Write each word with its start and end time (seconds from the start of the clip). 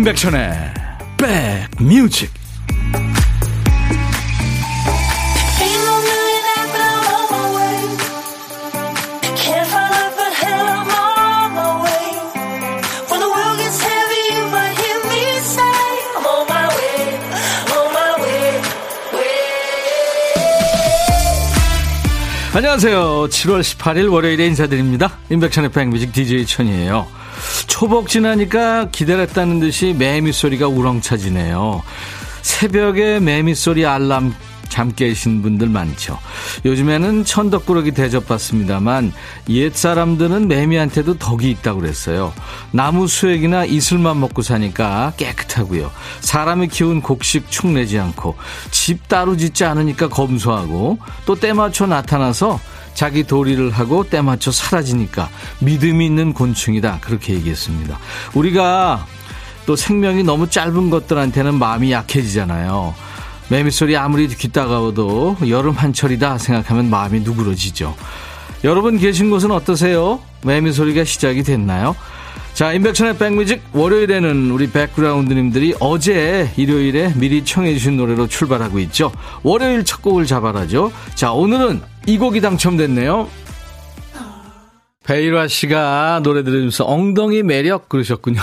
임백천의 0.00 0.50
백뮤직 1.18 2.32
안녕하세요. 22.54 23.28
7월 23.28 23.60
18일 23.60 24.10
월요일에 24.10 24.46
인사드립니다. 24.46 25.18
임백천의 25.28 25.70
백뮤직 25.72 26.12
DJ 26.14 26.46
천이에요. 26.46 27.19
초복 27.80 28.10
지나니까 28.10 28.90
기다렸다는 28.90 29.58
듯이 29.58 29.94
매미 29.98 30.32
소리가 30.32 30.68
우렁차지네요. 30.68 31.82
새벽에 32.42 33.20
매미 33.20 33.54
소리 33.54 33.86
알람 33.86 34.34
잠 34.68 34.92
깨신 34.92 35.40
분들 35.40 35.70
많죠. 35.70 36.18
요즘에는 36.66 37.24
천덕꾸러기 37.24 37.92
대접받습니다만 37.92 39.14
옛 39.48 39.74
사람들은 39.74 40.46
매미한테도 40.46 41.16
덕이 41.16 41.50
있다고 41.52 41.80
그랬어요. 41.80 42.34
나무 42.70 43.08
수액이나 43.08 43.64
이슬만 43.64 44.20
먹고 44.20 44.42
사니까 44.42 45.14
깨끗하고요. 45.16 45.90
사람이 46.20 46.68
키운 46.68 47.00
곡식 47.00 47.50
축내지 47.50 47.98
않고 47.98 48.36
집 48.70 49.08
따로 49.08 49.38
짓지 49.38 49.64
않으니까 49.64 50.10
검소하고 50.10 50.98
또 51.24 51.34
때 51.34 51.54
맞춰 51.54 51.86
나타나서 51.86 52.60
자기 53.00 53.24
도리를 53.24 53.70
하고 53.70 54.04
때 54.04 54.20
맞춰 54.20 54.52
사라지니까 54.52 55.30
믿음이 55.60 56.04
있는 56.04 56.34
곤충이다. 56.34 56.98
그렇게 57.00 57.32
얘기했습니다. 57.32 57.98
우리가 58.34 59.06
또 59.64 59.74
생명이 59.74 60.22
너무 60.22 60.50
짧은 60.50 60.90
것들한테는 60.90 61.54
마음이 61.54 61.92
약해지잖아요. 61.92 62.94
매미 63.48 63.70
소리 63.70 63.96
아무리 63.96 64.28
귀 64.28 64.48
따가워도 64.48 65.38
여름 65.48 65.72
한철이다 65.76 66.36
생각하면 66.36 66.90
마음이 66.90 67.20
누그러지죠. 67.20 67.96
여러분 68.64 68.98
계신 68.98 69.30
곳은 69.30 69.50
어떠세요? 69.50 70.20
매미 70.44 70.74
소리가 70.74 71.04
시작이 71.04 71.42
됐나요? 71.42 71.96
자, 72.52 72.74
인백천의 72.74 73.16
백뮤직 73.16 73.62
월요일에는 73.72 74.50
우리 74.50 74.70
백그라운드님들이 74.70 75.76
어제 75.80 76.52
일요일에 76.58 77.14
미리 77.16 77.46
청해 77.46 77.72
주신 77.72 77.96
노래로 77.96 78.26
출발하고 78.26 78.78
있죠. 78.80 79.10
월요일 79.42 79.84
첫 79.86 80.02
곡을 80.02 80.26
잡아라죠. 80.26 80.92
자, 81.14 81.32
오늘은 81.32 81.80
이 82.06 82.18
곡이 82.18 82.40
당첨됐네요. 82.40 83.28
베이라 85.04 85.48
씨가 85.48 86.20
노래 86.22 86.44
들으면서 86.44 86.84
엉덩이 86.84 87.42
매력 87.42 87.88
그러셨군요. 87.88 88.40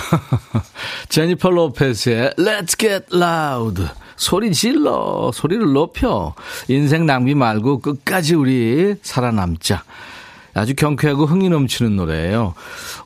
제니퍼 1.09 1.49
로페스의 1.49 2.31
Let's 2.38 2.77
Get 2.77 3.05
Loud. 3.16 3.88
소리 4.17 4.52
질러, 4.52 5.31
소리를 5.33 5.72
높여. 5.72 6.33
인생 6.67 7.05
낭비 7.05 7.36
말고 7.36 7.80
끝까지 7.80 8.36
우리 8.36 8.95
살아남자. 9.02 9.83
아주 10.58 10.75
경쾌하고 10.75 11.25
흥이 11.25 11.50
넘치는 11.50 11.95
노래예요. 11.95 12.53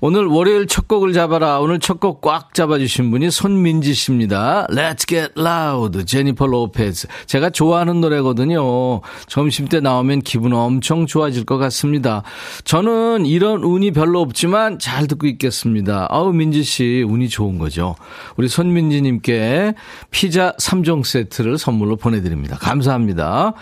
오늘 0.02 0.26
월요일 0.26 0.68
첫 0.68 0.88
곡을 0.88 1.14
잡아라. 1.14 1.60
오늘 1.60 1.80
첫 1.80 2.00
곡 2.02 2.22
꽉 2.22 2.54
잡아주신 2.54 3.12
분이 3.12 3.30
손민지 3.32 3.94
씨입니다. 3.94 4.66
Let's 4.70 5.08
get 5.08 5.34
loud. 5.38 6.06
제니퍼 6.06 6.48
로페즈. 6.48 7.08
제가 7.28 7.50
좋아하는 7.52 8.02
노래거든요. 8.02 9.02
점심 9.28 9.68
때 9.68 9.80
나오면 9.80 10.22
기분 10.22 10.53
엄청 10.53 11.06
좋아질 11.06 11.46
것 11.46 11.58
같습니다. 11.58 12.24
저는 12.64 13.25
이런 13.25 13.64
운이 13.64 13.92
별로 13.92 14.22
없지만 14.22 14.80
잘 14.80 15.06
듣고 15.08 15.28
있겠습니다. 15.28 16.08
아우, 16.09 16.34
민지 16.34 16.64
씨, 16.64 17.04
운이 17.08 17.30
좋은 17.30 17.58
거죠. 17.59 17.96
우리 18.36 18.48
손민지 18.48 19.02
님께 19.02 19.74
피자 20.09 20.54
3종 20.59 21.04
세트를 21.06 21.58
선물로 21.58 21.98
보내드립니다. 21.98 22.58
감사합니다. 22.58 23.54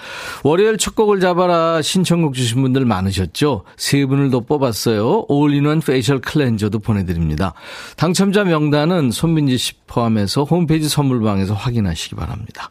월요일 0.44 0.78
첫 0.78 0.96
곡을 0.96 1.20
잡아라. 1.20 1.82
신청곡 1.82 2.36
주신 2.36 2.62
분들 2.62 2.86
많으셨죠? 2.86 3.64
세 3.80 4.06
분을 4.06 4.30
더 4.30 4.42
뽑았어요. 4.42 5.26
올인원 5.30 5.80
facial 5.80 6.20
클렌저도 6.20 6.80
보내드립니다. 6.80 7.54
당첨자 7.96 8.44
명단은 8.44 9.10
손민지 9.12 9.58
씨 9.58 9.74
포함해서 9.88 10.44
홈페이지 10.44 10.90
선물방에서 10.90 11.54
확인하시기 11.54 12.16
바랍니다. 12.16 12.70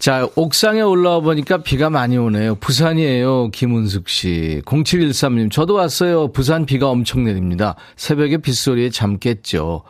자, 0.00 0.26
옥상에 0.34 0.80
올라와 0.80 1.20
보니까 1.20 1.58
비가 1.58 1.90
많이 1.90 2.16
오네요. 2.16 2.54
부산이에요. 2.54 3.50
김은숙 3.50 4.08
씨. 4.08 4.62
0713님, 4.64 5.52
저도 5.52 5.74
왔어요. 5.74 6.32
부산 6.32 6.64
비가 6.64 6.88
엄청 6.88 7.24
내립니다. 7.24 7.74
새벽에 7.96 8.38
빗소리에 8.38 8.88
잠 8.88 9.18
깼죠. 9.18 9.82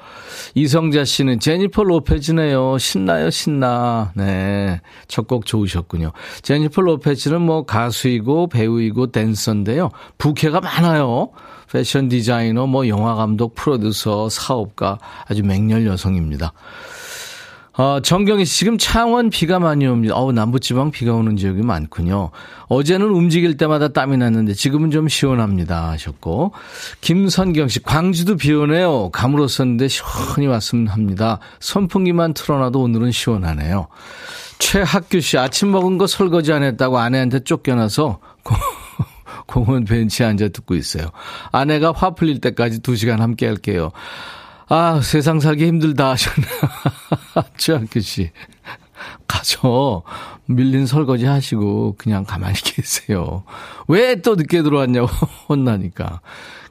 이성자 0.57 1.05
씨는 1.05 1.39
제니퍼 1.39 1.85
로페즈네요. 1.85 2.79
신나요, 2.79 3.31
신나. 3.31 4.11
네. 4.17 4.81
첫 5.07 5.29
곡 5.29 5.47
좋으셨군요. 5.47 6.11
제니퍼 6.43 6.83
로페즈는 6.83 7.41
뭐 7.41 7.65
가수이고 7.65 8.49
배우이고 8.49 9.13
댄서인데요. 9.13 9.91
부캐가 10.19 10.61
많아요. 10.61 11.31
패션 11.71 12.09
디자이너, 12.09 12.67
뭐 12.67 12.89
영화 12.89 13.15
감독, 13.15 13.55
프로듀서, 13.55 14.29
사업가 14.29 14.99
아주 15.29 15.45
맹렬 15.45 15.87
여성입니다. 15.87 16.53
어, 17.75 18.01
정경희 18.01 18.45
씨, 18.45 18.59
지금 18.59 18.79
창원 18.79 19.31
비가 19.31 19.59
많이 19.59 19.87
옵니다. 19.87 20.15
어우, 20.17 20.33
남부지방 20.33 20.91
비가 20.91 21.15
오는 21.15 21.37
지역이 21.37 21.63
많군요. 21.63 22.31
어제는 22.69 23.07
움직일 23.07 23.57
때마다 23.57 23.89
땀이 23.89 24.17
났는데 24.17 24.55
지금은 24.55 24.91
좀 24.91 25.09
시원합니다. 25.09 25.91
하셨고. 25.91 26.53
김선경 27.01 27.69
씨, 27.69 27.83
광주도 27.83 28.37
비 28.37 28.53
오네요. 28.53 29.11
가물었었는데 29.11 29.89
시원히 29.89 30.47
왔으면 30.49 30.89
합니다. 30.89 31.39
선풍기만 31.61 32.35
틀어놔도 32.35 32.81
오늘은 32.81 33.13
시원하네요. 33.13 33.87
최학규 34.59 35.21
씨, 35.21 35.39
아침 35.39 35.71
먹은 35.71 35.97
거 35.97 36.07
설거지 36.07 36.53
안 36.53 36.63
했다고 36.63 36.99
아내한테 36.99 37.41
쫓겨나서 37.41 38.19
공원 39.47 39.85
벤치에 39.85 40.27
앉아 40.27 40.49
듣고 40.49 40.75
있어요. 40.75 41.11
아내가 41.51 41.93
화 41.93 42.11
풀릴 42.15 42.41
때까지 42.41 42.81
2시간 42.81 43.19
함께 43.19 43.47
할게요. 43.47 43.91
아, 44.73 45.01
세상 45.03 45.41
살기 45.41 45.67
힘들다 45.67 46.11
하셨나. 46.11 46.47
최학규 47.59 48.01
씨. 48.01 48.31
가서 49.27 50.03
밀린 50.47 50.87
설거지 50.87 51.25
하시고 51.27 51.97
그냥 51.99 52.25
가만히 52.25 52.55
계세요. 52.63 53.45
왜 53.89 54.15
또 54.23 54.35
늦게 54.37 54.63
들어왔냐고 54.63 55.09
혼나니까. 55.49 56.21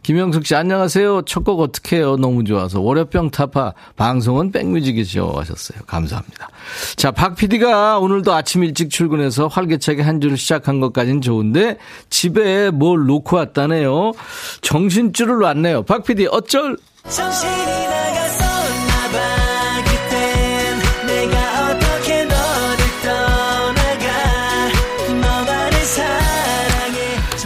김영숙 0.01 0.45
씨 0.45 0.55
안녕하세요. 0.55 1.23
첫 1.23 1.43
곡 1.43 1.59
어떻게 1.59 1.97
해요? 1.97 2.15
너무 2.15 2.45
좋아서. 2.45 2.79
월요병 2.79 3.31
타파 3.31 3.73
방송은 3.97 4.51
백뮤직이죠 4.53 5.33
하셨어요. 5.35 5.81
감사합니다. 5.87 6.49
자, 6.95 7.11
박 7.11 7.35
PD가 7.35 7.99
오늘도 7.99 8.31
아침 8.33 8.63
일찍 8.63 8.89
출근해서 8.91 9.47
활기차게 9.47 10.01
한 10.03 10.21
주를 10.21 10.37
시작한 10.37 10.79
것까지는 10.79 11.19
좋은데 11.21 11.77
집에 12.09 12.69
뭘 12.71 13.07
놓고 13.07 13.35
왔다네요. 13.35 14.13
정신줄을 14.61 15.39
놨네요. 15.39 15.83
박 15.83 16.05
PD 16.05 16.27
어쩔? 16.31 16.77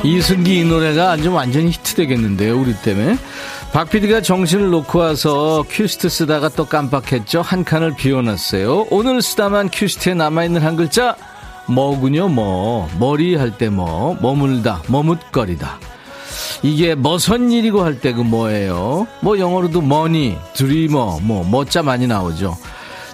이승기 0.03 0.59
이 0.59 0.64
노래가 0.66 1.12
아주 1.12 1.31
완전히 1.31 1.72
히트되겠는데요, 1.72 2.59
우리 2.59 2.74
때문에. 2.75 3.18
박 3.72 3.90
PD가 3.90 4.22
정신을 4.22 4.69
놓고 4.69 5.00
와서 5.00 5.64
큐시트 5.70 6.09
쓰다가 6.09 6.50
또 6.50 6.66
깜빡했죠. 6.66 7.41
한 7.41 7.64
칸을 7.64 7.96
비워놨어요. 7.96 8.88
오늘 8.91 9.22
쓰다만 9.22 9.70
큐시트에 9.72 10.14
남아있는 10.14 10.61
한 10.61 10.76
글자, 10.76 11.16
뭐군요, 11.67 12.28
뭐. 12.28 12.90
머리 13.00 13.35
할 13.35 13.52
때 13.58 13.70
뭐, 13.70 14.16
머물다, 14.22 14.84
머뭇거리다. 14.88 15.79
이게 16.61 16.96
뭐선 16.96 17.52
일이고 17.52 17.82
할 17.84 18.00
때 18.00 18.14
그 18.14 18.22
뭐예요? 18.22 19.08
뭐 19.22 19.40
영어로도 19.40 19.82
머니, 19.82 20.38
드리머, 20.53 21.20
뭐, 21.23 21.44
멋자 21.50 21.82
많이 21.84 22.05
나오죠. 22.08 22.55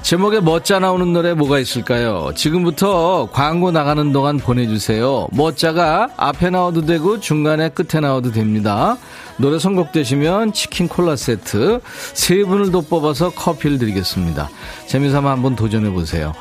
제목에 0.02 0.40
멋자 0.40 0.80
나오는 0.80 1.12
노래 1.12 1.34
뭐가 1.34 1.60
있을까요? 1.60 2.32
지금부터 2.34 3.28
광고 3.34 3.70
나가는 3.72 4.12
동안 4.14 4.38
보내주세요. 4.38 5.28
멋자가 5.32 6.10
앞에 6.16 6.50
나와도 6.50 6.86
되고 6.86 7.20
중간에 7.20 7.70
끝에 7.70 8.00
나와도 8.02 8.32
됩니다. 8.32 8.98
노래 9.38 9.60
선곡되시면 9.60 10.54
치킨 10.54 10.88
콜라 10.88 11.16
세트 11.18 11.82
세 12.14 12.44
분을 12.46 12.72
더 12.72 12.80
뽑아서 12.82 13.32
커피를 13.32 13.78
드리겠습니다. 13.78 14.50
재미삼아 14.88 15.30
한번 15.32 15.56
도전해보세요. 15.58 16.34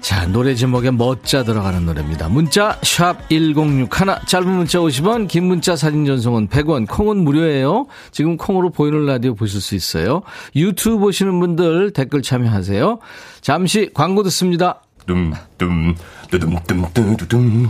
자, 0.00 0.26
노래 0.26 0.54
제목에 0.54 0.90
멋자 0.90 1.44
들어가는 1.44 1.84
노래입니다. 1.84 2.28
문자 2.28 2.78
샵 2.82 3.28
1061, 3.28 3.88
짧은 4.26 4.50
문자 4.50 4.78
50원, 4.78 5.28
긴 5.28 5.44
문자 5.44 5.76
사진 5.76 6.06
전송은 6.06 6.48
100원, 6.48 6.88
콩은 6.88 7.18
무료예요. 7.18 7.86
지금 8.10 8.36
콩으로 8.36 8.70
보이는 8.70 9.04
라디오 9.06 9.34
보실 9.34 9.60
수 9.60 9.74
있어요. 9.74 10.22
유튜브 10.56 10.98
보시는 10.98 11.38
분들 11.38 11.92
댓글 11.92 12.22
참여하세요. 12.22 12.98
잠시 13.42 13.90
광고 13.92 14.22
듣습니다. 14.24 14.80
둠둠 15.06 15.94
뚜둠 16.30 16.56
뚜두둠 16.66 17.68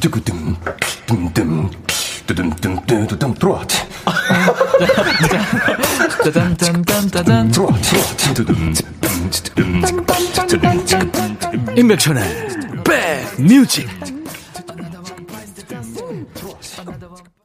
뚜구둠 0.00 0.56
둠둠 1.06 1.70
뚜둠 2.26 2.50
뚜두둠 2.86 3.34
들어와. 3.34 3.62
임백천의 11.76 12.22
백뮤직 12.84 14.21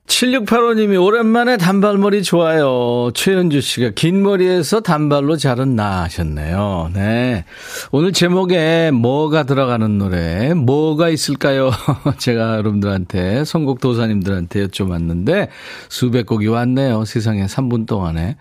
7685님이 0.08 1.02
오랜만에 1.04 1.58
단발머리 1.58 2.24
좋아요. 2.24 3.12
최현주 3.14 3.60
씨가 3.60 3.90
긴 3.92 4.24
머리에서 4.24 4.80
단발로 4.80 5.36
자른 5.36 5.76
나 5.76 6.04
하셨네요. 6.04 6.92
네. 6.94 7.44
오늘 7.92 8.14
제목에 8.14 8.92
뭐가 8.92 9.44
들어가는 9.44 9.98
노래, 9.98 10.54
뭐가 10.54 11.10
있을까요? 11.10 11.72
제가 12.18 12.56
여러분들한테, 12.58 13.44
선곡 13.44 13.82
도사님들한테 13.82 14.68
여쭤봤는데 14.68 15.50
수백 15.90 16.26
곡이 16.26 16.48
왔네요. 16.48 17.04
세상에 17.04 17.46
3분 17.46 17.86
동안에. 17.86 18.38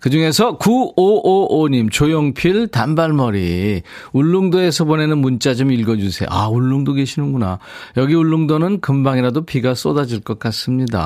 그 0.00 0.10
중에서 0.10 0.58
9555님, 0.58 1.90
조용필 1.90 2.68
단발머리. 2.68 3.82
울릉도에서 4.12 4.84
보내는 4.84 5.18
문자 5.18 5.54
좀 5.54 5.72
읽어주세요. 5.72 6.28
아, 6.30 6.48
울릉도 6.48 6.92
계시는구나. 6.92 7.58
여기 7.96 8.14
울릉도는 8.14 8.80
금방이라도 8.82 9.46
비가 9.46 9.74
쏟아질 9.74 10.20
것 10.20 10.38
같습니다. 10.38 11.05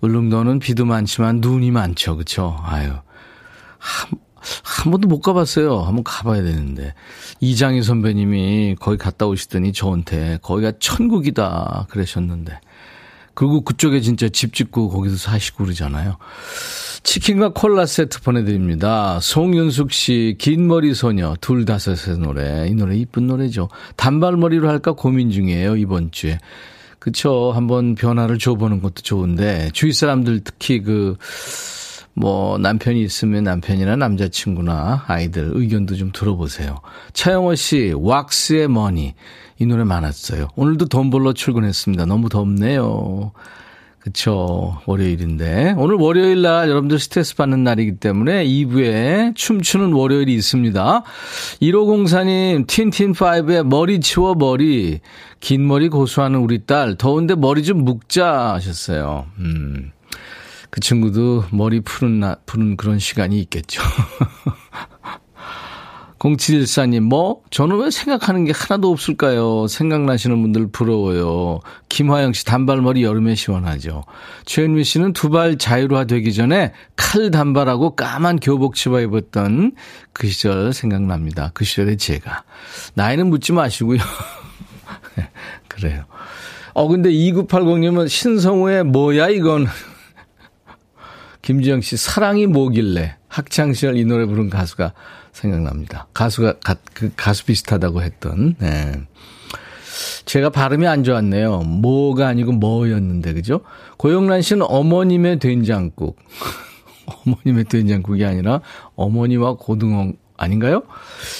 울릉도는 0.00 0.58
비도 0.58 0.84
많지만 0.84 1.40
눈이 1.40 1.70
많죠. 1.70 2.16
그쵸? 2.16 2.58
아유. 2.62 2.92
한, 3.78 4.18
한 4.64 4.90
번도 4.90 5.08
못 5.08 5.20
가봤어요. 5.20 5.80
한번 5.80 6.04
가봐야 6.04 6.42
되는데. 6.42 6.94
이장희 7.40 7.82
선배님이 7.82 8.76
거기 8.80 8.96
갔다 8.96 9.26
오시더니 9.26 9.72
저한테 9.72 10.38
거기가 10.42 10.72
천국이다 10.78 11.86
그러셨는데. 11.90 12.60
그리고 13.34 13.62
그쪽에 13.62 14.00
진짜 14.00 14.28
집 14.28 14.54
짓고 14.54 14.88
거기서 14.90 15.16
사시고 15.16 15.64
그러잖아요. 15.64 16.16
치킨과 17.02 17.52
콜라 17.54 17.86
세트 17.86 18.20
보내드립니다. 18.20 19.18
송윤숙 19.20 19.92
씨, 19.92 20.36
긴 20.38 20.66
머리 20.66 20.92
소녀, 20.94 21.34
둘 21.40 21.64
다섯의 21.64 22.18
노래. 22.18 22.68
이 22.68 22.74
노래 22.74 22.96
이쁜 22.96 23.26
노래죠. 23.26 23.68
단발머리로 23.96 24.68
할까 24.68 24.92
고민 24.92 25.30
중이에요, 25.30 25.76
이번 25.76 26.10
주에. 26.10 26.38
그쵸. 27.00 27.50
한번 27.52 27.96
변화를 27.96 28.38
줘보는 28.38 28.80
것도 28.80 29.02
좋은데, 29.02 29.70
주위 29.72 29.92
사람들 29.92 30.42
특히 30.44 30.80
그, 30.82 31.16
뭐, 32.14 32.58
남편이 32.58 33.02
있으면 33.02 33.42
남편이나 33.44 33.96
남자친구나 33.96 35.04
아이들 35.08 35.50
의견도 35.52 35.96
좀 35.96 36.12
들어보세요. 36.12 36.80
차영호 37.14 37.56
씨, 37.56 37.92
왁스의 37.96 38.68
머니. 38.68 39.14
이 39.58 39.66
노래 39.66 39.84
많았어요. 39.84 40.48
오늘도 40.56 40.86
돈 40.86 41.10
벌러 41.10 41.32
출근했습니다. 41.32 42.06
너무 42.06 42.28
덥네요. 42.28 43.32
그쵸. 44.00 44.80
월요일인데. 44.86 45.74
오늘 45.76 45.96
월요일 45.96 46.40
날 46.42 46.68
여러분들 46.70 46.98
스트레스 46.98 47.36
받는 47.36 47.62
날이기 47.64 47.96
때문에 47.96 48.46
2부에 48.46 49.34
춤추는 49.36 49.92
월요일이 49.92 50.34
있습니다. 50.34 51.02
1504님, 51.60 52.66
틴틴5의 52.66 53.62
머리 53.64 54.00
치워 54.00 54.34
머리. 54.34 55.00
긴 55.40 55.66
머리 55.66 55.88
고수하는 55.88 56.40
우리 56.40 56.64
딸. 56.64 56.96
더운데 56.96 57.34
머리 57.34 57.62
좀 57.62 57.84
묶자 57.84 58.54
하셨어요. 58.54 59.26
음. 59.38 59.92
그 60.70 60.80
친구도 60.80 61.44
머리 61.50 61.80
푸는, 61.80 62.20
나, 62.20 62.36
푸는 62.46 62.76
그런 62.76 62.98
시간이 62.98 63.38
있겠죠. 63.40 63.82
0714님, 66.20 67.00
뭐? 67.00 67.40
저는 67.50 67.78
왜 67.78 67.90
생각하는 67.90 68.44
게 68.44 68.52
하나도 68.54 68.90
없을까요? 68.90 69.66
생각나시는 69.66 70.42
분들 70.42 70.70
부러워요. 70.70 71.60
김화영 71.88 72.34
씨, 72.34 72.44
단발머리 72.44 73.02
여름에 73.02 73.34
시원하죠. 73.34 74.04
최은미 74.44 74.84
씨는 74.84 75.14
두 75.14 75.30
발 75.30 75.56
자유화 75.56 76.04
되기 76.04 76.34
전에 76.34 76.72
칼 76.96 77.30
단발하고 77.30 77.94
까만 77.94 78.40
교복 78.40 78.74
치마 78.74 79.00
입었던 79.00 79.72
그 80.12 80.28
시절 80.28 80.72
생각납니다. 80.74 81.52
그 81.54 81.64
시절의 81.64 81.96
제가. 81.96 82.42
나이는 82.94 83.28
묻지 83.28 83.52
마시고요. 83.52 84.00
그래요. 85.68 86.04
어, 86.74 86.86
근데 86.86 87.10
2980님은 87.10 88.08
신성우의 88.08 88.84
뭐야, 88.84 89.28
이건. 89.30 89.68
김지영 91.40 91.80
씨, 91.80 91.96
사랑이 91.96 92.46
뭐길래. 92.46 93.16
학창시절 93.28 93.96
이 93.96 94.04
노래 94.04 94.26
부른 94.26 94.50
가수가 94.50 94.92
생각납니다. 95.32 96.06
가수가, 96.14 96.54
가, 96.64 96.76
그 96.94 97.10
가수 97.16 97.44
비슷하다고 97.44 98.02
했던, 98.02 98.54
네. 98.58 98.92
제가 100.24 100.50
발음이 100.50 100.86
안 100.86 101.04
좋았네요. 101.04 101.60
뭐가 101.60 102.28
아니고 102.28 102.52
뭐였는데, 102.52 103.32
그죠? 103.34 103.60
고영란 103.96 104.42
씨는 104.42 104.66
어머님의 104.68 105.38
된장국. 105.38 106.16
어머님의 107.26 107.64
된장국이 107.64 108.24
아니라 108.24 108.60
어머니와 108.94 109.56
고등어 109.56 110.12
아닌가요? 110.36 110.82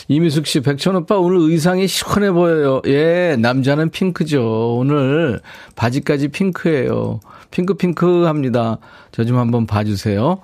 이미숙 0.08 0.46
씨, 0.46 0.60
백천 0.60 0.94
오빠 0.96 1.16
오늘 1.16 1.38
의상이 1.50 1.86
시원해 1.88 2.32
보여요. 2.32 2.82
예, 2.86 3.36
남자는 3.38 3.90
핑크죠. 3.90 4.76
오늘 4.76 5.40
바지까지 5.74 6.28
핑크예요. 6.28 7.20
핑크핑크 7.50 8.24
합니다. 8.24 8.78
저 9.12 9.24
좀 9.24 9.38
한번 9.38 9.66
봐주세요. 9.66 10.40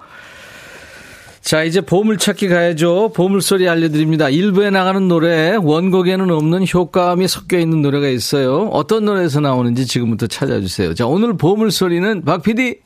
자, 1.47 1.63
이제 1.63 1.81
보물찾기 1.81 2.49
가야죠. 2.49 3.13
보물소리 3.15 3.69
알려드립니다. 3.69 4.29
일부에 4.29 4.71
나가는 4.71 5.07
노래, 5.07 5.55
원곡에는 5.55 6.29
없는 6.29 6.67
효과음이 6.67 7.29
섞여 7.29 7.57
있는 7.57 7.83
노래가 7.83 8.09
있어요. 8.09 8.67
어떤 8.73 9.05
노래에서 9.05 9.39
나오는지 9.39 9.87
지금부터 9.87 10.27
찾아주세요. 10.27 10.95
자, 10.95 11.07
오늘 11.07 11.37
보물소리는 11.37 12.25
박 12.25 12.43
PD. 12.43 12.81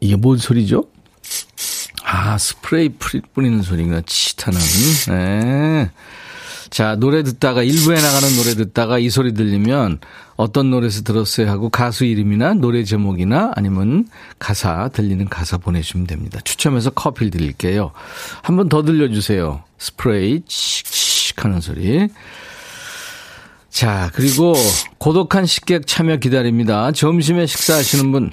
이게 0.00 0.16
뭔 0.16 0.38
소리죠? 0.38 0.86
아, 2.04 2.38
스프레이 2.38 2.88
뿌리는 3.34 3.60
소리가 3.60 4.00
치타는. 4.06 4.58
네. 5.08 5.90
자, 6.70 6.94
노래 6.96 7.22
듣다가, 7.24 7.62
일부에 7.64 7.96
나가는 8.00 8.36
노래 8.36 8.54
듣다가 8.54 8.98
이 9.00 9.10
소리 9.10 9.34
들리면 9.34 9.98
어떤 10.36 10.70
노래에서 10.70 11.02
들었어요 11.02 11.50
하고 11.50 11.68
가수 11.68 12.04
이름이나 12.04 12.54
노래 12.54 12.84
제목이나 12.84 13.50
아니면 13.56 14.06
가사, 14.38 14.88
들리는 14.88 15.28
가사 15.28 15.58
보내주시면 15.58 16.06
됩니다. 16.06 16.38
추첨해서 16.44 16.90
커피를 16.90 17.30
드릴게요. 17.30 17.90
한 18.42 18.56
번 18.56 18.68
더 18.68 18.82
들려주세요. 18.82 19.62
스프레이, 19.78 20.42
칙칙 20.46 21.44
하는 21.44 21.60
소리. 21.60 22.08
자, 23.68 24.10
그리고 24.14 24.54
고독한 24.98 25.46
식객 25.46 25.86
참여 25.86 26.16
기다립니다. 26.18 26.92
점심에 26.92 27.46
식사하시는 27.46 28.12
분. 28.12 28.30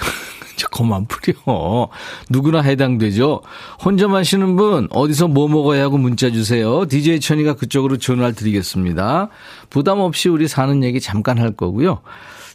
그만 0.71 1.05
뿌려. 1.07 1.89
누구나 2.29 2.61
해당되죠. 2.61 3.41
혼자 3.83 4.07
마시는 4.07 4.55
분, 4.55 4.87
어디서 4.91 5.27
뭐 5.27 5.47
먹어야 5.47 5.83
하고 5.83 5.97
문자 5.97 6.31
주세요. 6.31 6.85
DJ 6.87 7.19
천이가 7.19 7.55
그쪽으로 7.55 7.97
전화를 7.97 8.33
드리겠습니다. 8.33 9.29
부담 9.69 9.99
없이 9.99 10.29
우리 10.29 10.47
사는 10.47 10.83
얘기 10.83 10.99
잠깐 10.99 11.37
할 11.39 11.51
거고요. 11.51 12.01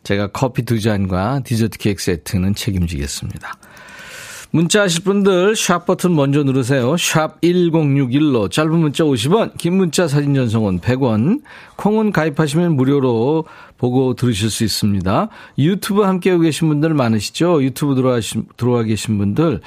제가 0.02 0.28
커피 0.28 0.62
두 0.62 0.80
잔과 0.80 1.40
디저트 1.44 1.78
케이크 1.78 2.02
세트는 2.02 2.54
책임지겠습니다. 2.54 3.56
문자 4.54 4.82
하실 4.82 5.02
분들 5.04 5.56
샵 5.56 5.86
버튼 5.86 6.14
먼저 6.14 6.42
누르세요. 6.42 6.94
샵 6.98 7.40
1061로 7.40 8.50
짧은 8.50 8.70
문자 8.70 9.02
50원, 9.02 9.56
긴 9.56 9.78
문자 9.78 10.06
사진 10.06 10.34
전송은 10.34 10.80
100원. 10.80 11.40
콩은 11.76 12.12
가입하시면 12.12 12.76
무료로 12.76 13.46
보고 13.78 14.12
들으실 14.12 14.50
수 14.50 14.62
있습니다. 14.62 15.28
유튜브 15.56 16.02
함께하고 16.02 16.42
계신 16.42 16.68
분들 16.68 16.92
많으시죠? 16.92 17.62
유튜브 17.62 17.94
들어와, 17.94 18.20
들어와 18.58 18.82
계신 18.82 19.16
분들 19.16 19.62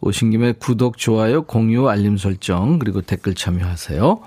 오신 0.00 0.30
김에 0.30 0.52
구독, 0.52 0.96
좋아요, 0.96 1.42
공유, 1.42 1.88
알림 1.88 2.16
설정 2.16 2.78
그리고 2.78 3.00
댓글 3.00 3.34
참여하세요. 3.34 4.20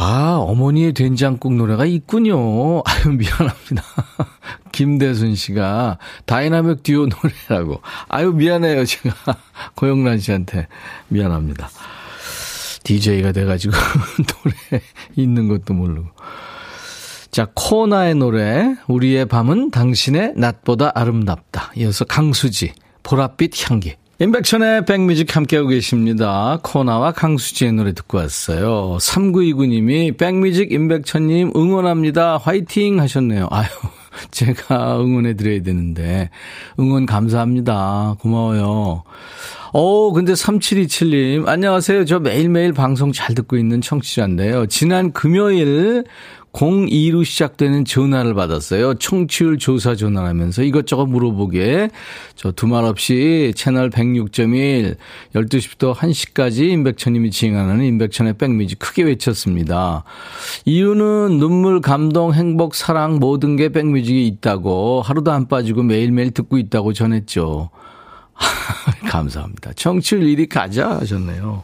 아, 0.00 0.36
어머니의 0.38 0.92
된장국 0.92 1.54
노래가 1.54 1.84
있군요. 1.84 2.82
아유, 2.86 3.08
미안합니다. 3.08 3.82
김대순 4.70 5.34
씨가 5.34 5.98
다이나믹 6.24 6.84
듀오 6.84 7.08
노래라고. 7.08 7.82
아유, 8.06 8.32
미안해요. 8.32 8.84
제가 8.84 9.16
고영란 9.74 10.20
씨한테 10.20 10.68
미안합니다. 11.08 11.68
DJ가 12.84 13.32
돼가지고 13.32 13.74
노래 14.16 14.82
있는 15.16 15.48
것도 15.48 15.74
모르고. 15.74 16.08
자, 17.32 17.48
코나의 17.54 18.14
노래. 18.14 18.76
우리의 18.86 19.26
밤은 19.26 19.72
당신의 19.72 20.34
낮보다 20.36 20.92
아름답다. 20.94 21.72
이어서 21.76 22.04
강수지. 22.04 22.72
보랏빛 23.02 23.68
향기. 23.68 23.96
임백천의 24.20 24.84
백뮤직 24.84 25.36
함께하고 25.36 25.68
계십니다. 25.68 26.58
코나와 26.64 27.12
강수지의 27.12 27.72
노래 27.74 27.92
듣고 27.92 28.18
왔어요. 28.18 28.96
3929님이 29.00 30.16
백뮤직 30.18 30.72
임백천님 30.72 31.52
응원합니다. 31.54 32.36
화이팅 32.38 32.98
하셨네요. 32.98 33.46
아유, 33.52 33.68
제가 34.32 35.00
응원해드려야 35.00 35.62
되는데. 35.62 36.30
응원 36.80 37.06
감사합니다. 37.06 38.16
고마워요. 38.18 39.04
어, 39.72 40.12
근데 40.12 40.32
3727님, 40.32 41.46
안녕하세요. 41.46 42.04
저 42.04 42.18
매일매일 42.18 42.72
방송 42.72 43.12
잘 43.12 43.36
듣고 43.36 43.56
있는 43.56 43.80
청취자인데요. 43.80 44.66
지난 44.66 45.12
금요일 45.12 46.02
02로 46.58 47.24
시작되는 47.24 47.84
전화를 47.84 48.34
받았어요. 48.34 48.94
청취율 48.94 49.58
조사 49.58 49.94
전화하면서 49.94 50.64
이것저것 50.64 51.06
물어보게. 51.06 51.90
저 52.34 52.50
두말 52.50 52.84
없이 52.84 53.52
채널 53.54 53.90
106.1, 53.90 54.96
12시부터 55.36 55.94
1시까지 55.94 56.70
임백천님이 56.70 57.30
진행하는 57.30 57.84
임백천의 57.84 58.34
백뮤직 58.38 58.80
크게 58.80 59.04
외쳤습니다. 59.04 60.02
이유는 60.64 61.38
눈물, 61.38 61.80
감동, 61.80 62.34
행복, 62.34 62.74
사랑 62.74 63.20
모든 63.20 63.54
게 63.54 63.68
백뮤직에 63.68 64.20
있다고 64.20 65.02
하루도 65.02 65.30
안 65.30 65.46
빠지고 65.46 65.84
매일매일 65.84 66.32
듣고 66.32 66.58
있다고 66.58 66.92
전했죠. 66.92 67.70
감사합니다. 69.08 69.74
청취율 69.74 70.22
1위 70.22 70.48
가자 70.48 70.90
하셨네요. 70.90 71.62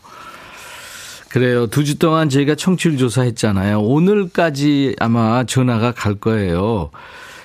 그래요. 1.35 1.67
두 1.67 1.83
주 1.83 1.99
동안 1.99 2.29
저희가 2.29 2.55
청취율 2.55 2.97
조사했잖아요. 2.97 3.81
오늘까지 3.81 4.95
아마 5.01 5.43
전화가 5.43 5.91
갈 5.91 6.15
거예요. 6.15 6.91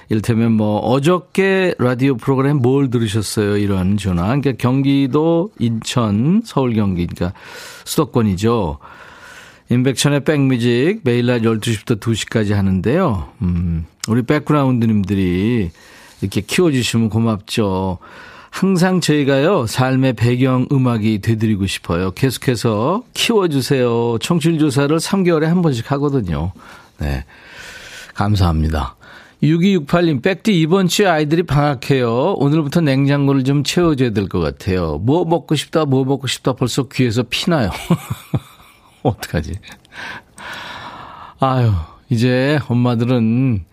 이를테면 0.09 0.51
뭐 0.51 0.77
어저께 0.77 1.73
라디오 1.79 2.15
프로그램 2.15 2.57
뭘 2.57 2.91
들으셨어요? 2.91 3.57
이런 3.57 3.97
전화. 3.97 4.25
그러니까 4.27 4.51
경기도, 4.59 5.49
인천, 5.57 6.43
서울 6.45 6.75
경기, 6.75 7.07
그러니까 7.07 7.35
수도권이죠. 7.85 8.77
인백천의 9.71 10.23
백뮤직 10.23 10.99
매일 11.03 11.25
낮 11.25 11.41
12시부터 11.41 11.99
2시까지 11.99 12.53
하는데요. 12.53 13.29
음, 13.41 13.87
우리 14.07 14.21
백그라운드님들이 14.21 15.71
이렇게 16.21 16.41
키워주시면 16.41 17.09
고맙죠. 17.09 17.97
항상 18.51 18.99
저희가요, 18.99 19.67
삶의 19.67 20.13
배경 20.13 20.67
음악이 20.71 21.19
되드리고 21.19 21.65
싶어요. 21.67 22.11
계속해서 22.11 23.03
키워주세요. 23.13 24.17
청취율조사를 24.19 24.97
3개월에 24.97 25.43
한 25.45 25.61
번씩 25.61 25.91
하거든요. 25.91 26.51
네. 26.97 27.25
감사합니다. 28.15 28.95
6268님, 29.41 30.21
백디 30.21 30.59
이번 30.59 30.87
주에 30.89 31.05
아이들이 31.07 31.43
방학해요. 31.43 32.33
오늘부터 32.33 32.81
냉장고를 32.81 33.45
좀 33.45 33.63
채워줘야 33.63 34.09
될 34.09 34.27
것 34.27 34.39
같아요. 34.39 34.97
뭐 34.97 35.23
먹고 35.23 35.55
싶다, 35.55 35.85
뭐 35.85 36.03
먹고 36.03 36.27
싶다 36.27 36.53
벌써 36.53 36.89
귀에서 36.89 37.23
피나요. 37.29 37.69
어떡하지? 39.03 39.53
아유, 41.39 41.71
이제 42.09 42.59
엄마들은 42.67 43.63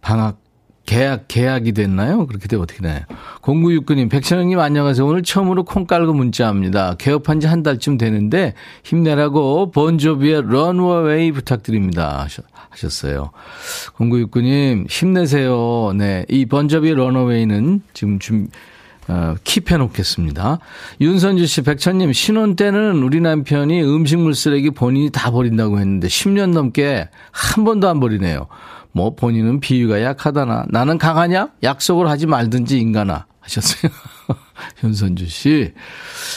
방학 0.00 0.38
계약, 0.86 1.24
계약이 1.28 1.72
됐나요? 1.72 2.26
그렇게 2.26 2.46
되면 2.46 2.62
어떻게 2.62 2.82
되나요? 2.82 3.00
0969님, 3.40 4.10
백천영님 4.10 4.58
안녕하세요. 4.60 5.06
오늘 5.06 5.22
처음으로 5.22 5.64
콩 5.64 5.86
깔고 5.86 6.12
문자합니다. 6.12 6.96
개업한 6.98 7.40
지 7.40 7.46
한 7.46 7.62
달쯤 7.62 7.96
되는데 7.98 8.52
힘내라고 8.84 9.70
본조비의 9.70 10.42
런워웨이 10.46 11.32
부탁드립니다. 11.32 12.26
하셨어요. 12.70 13.30
0969님, 13.96 14.90
힘내세요. 14.90 15.92
네. 15.96 16.26
이 16.28 16.44
번조비의 16.46 16.94
런워웨이는 16.94 17.82
지금 17.94 18.18
좀, 18.18 18.48
어, 19.08 19.34
킵해 19.44 19.78
놓겠습니다. 19.78 20.58
윤선주 21.00 21.46
씨, 21.46 21.62
백천님, 21.62 22.12
신혼 22.12 22.56
때는 22.56 23.02
우리 23.02 23.20
남편이 23.20 23.82
음식물 23.82 24.34
쓰레기 24.34 24.70
본인이 24.70 25.10
다 25.10 25.30
버린다고 25.30 25.78
했는데 25.78 26.08
10년 26.08 26.50
넘게 26.52 27.08
한 27.30 27.64
번도 27.64 27.88
안 27.88 28.00
버리네요. 28.00 28.46
뭐 28.94 29.16
본인은 29.16 29.58
비위가 29.58 30.00
약하다나 30.02 30.66
나는 30.70 30.98
강하냐? 30.98 31.48
약속을 31.64 32.08
하지 32.08 32.26
말든지 32.26 32.78
인간아 32.78 33.26
하셨어요. 33.40 33.90
현선주 34.76 35.26
씨. 35.26 35.72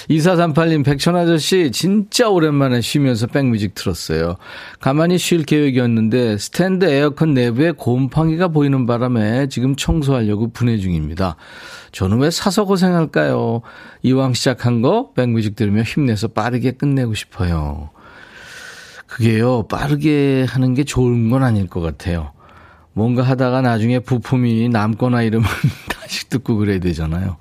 2438님, 0.09 0.83
백천 0.83 1.15
아저씨, 1.15 1.71
진짜 1.71 2.29
오랜만에 2.29 2.81
쉬면서 2.81 3.27
백뮤직 3.27 3.75
틀었어요. 3.75 4.37
가만히 4.79 5.19
쉴 5.19 5.43
계획이었는데, 5.43 6.39
스탠드 6.39 6.85
에어컨 6.85 7.35
내부에 7.35 7.71
곰팡이가 7.71 8.47
보이는 8.47 8.87
바람에 8.87 9.49
지금 9.49 9.75
청소하려고 9.75 10.51
분해 10.51 10.77
중입니다. 10.79 11.35
저는 11.91 12.19
왜 12.19 12.31
사서 12.31 12.65
고생할까요? 12.65 13.61
이왕 14.01 14.33
시작한 14.33 14.81
거, 14.81 15.11
백뮤직 15.13 15.55
들으며 15.55 15.83
힘내서 15.83 16.29
빠르게 16.29 16.71
끝내고 16.71 17.13
싶어요. 17.13 17.91
그게요, 19.05 19.67
빠르게 19.67 20.45
하는 20.49 20.73
게 20.73 20.83
좋은 20.83 21.29
건 21.29 21.43
아닐 21.43 21.67
것 21.67 21.81
같아요. 21.81 22.31
뭔가 22.97 23.21
하다가 23.21 23.61
나중에 23.61 23.99
부품이 23.99 24.69
남거나 24.69 25.21
이러면 25.21 25.47
다시 25.87 26.27
듣고 26.29 26.57
그래야 26.57 26.79
되잖아요. 26.79 27.37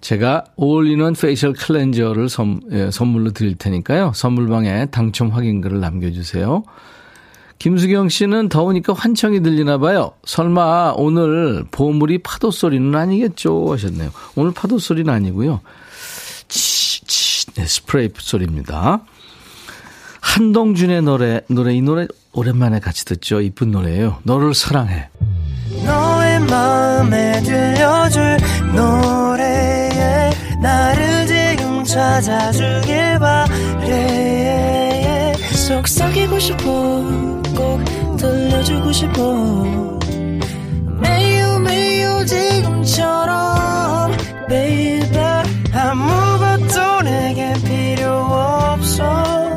제가 0.00 0.44
올인원 0.56 1.14
페이셜 1.14 1.52
클렌저를 1.52 2.28
선, 2.28 2.60
예, 2.72 2.90
선물로 2.90 3.30
드릴 3.30 3.54
테니까요. 3.54 4.10
선물방에 4.14 4.86
당첨 4.86 5.28
확인글을 5.28 5.78
남겨주세요. 5.78 6.64
김수경 7.60 8.08
씨는 8.08 8.48
더우니까 8.48 8.92
환청이 8.92 9.40
들리나 9.40 9.78
봐요. 9.78 10.12
설마 10.24 10.94
오늘 10.96 11.64
보물이 11.70 12.18
파도 12.18 12.50
소리는 12.50 12.92
아니겠죠? 12.94 13.72
하셨네요. 13.72 14.10
오늘 14.34 14.52
파도 14.52 14.78
소리는 14.78 15.12
아니고요. 15.12 15.60
치, 16.48 17.04
치, 17.06 17.46
네, 17.52 17.64
스프레이 17.64 18.10
소리입니다. 18.18 19.04
한동준의 20.36 21.00
노래, 21.00 21.40
노래, 21.48 21.74
이 21.74 21.80
노래 21.80 22.06
오랜만에 22.34 22.78
같이 22.78 23.06
듣죠. 23.06 23.40
이쁜 23.40 23.70
노래예요. 23.70 24.18
너를 24.22 24.52
사랑해. 24.52 25.08
너의 25.82 26.40
마음에 26.40 27.40
들려줄 27.40 28.36
노래에 28.74 30.30
나를 30.60 31.26
지금 31.26 31.82
찾아주길 31.84 33.18
바래 33.18 34.12
속삭이고 35.54 36.38
싶어 36.38 36.62
꼭 37.56 37.82
들려주고 38.18 38.92
싶어 38.92 39.32
매우 41.00 41.60
매우 41.60 42.26
지금처럼 42.26 44.12
baby 44.48 45.18
아무것도 45.72 47.00
내게 47.04 47.54
필요 47.64 48.10
없어 48.10 49.56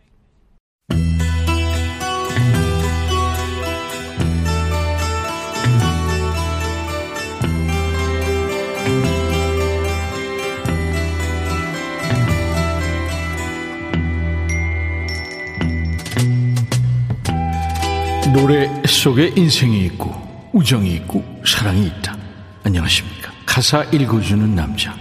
노래 18.51 18.69
속에 18.85 19.31
인생이 19.37 19.85
있고 19.85 20.13
우정이 20.51 20.93
있고 20.95 21.23
사랑이 21.45 21.87
있다. 21.87 22.17
안녕하십니까. 22.65 23.31
가사 23.45 23.81
읽어주는 23.93 24.53
남자. 24.53 24.93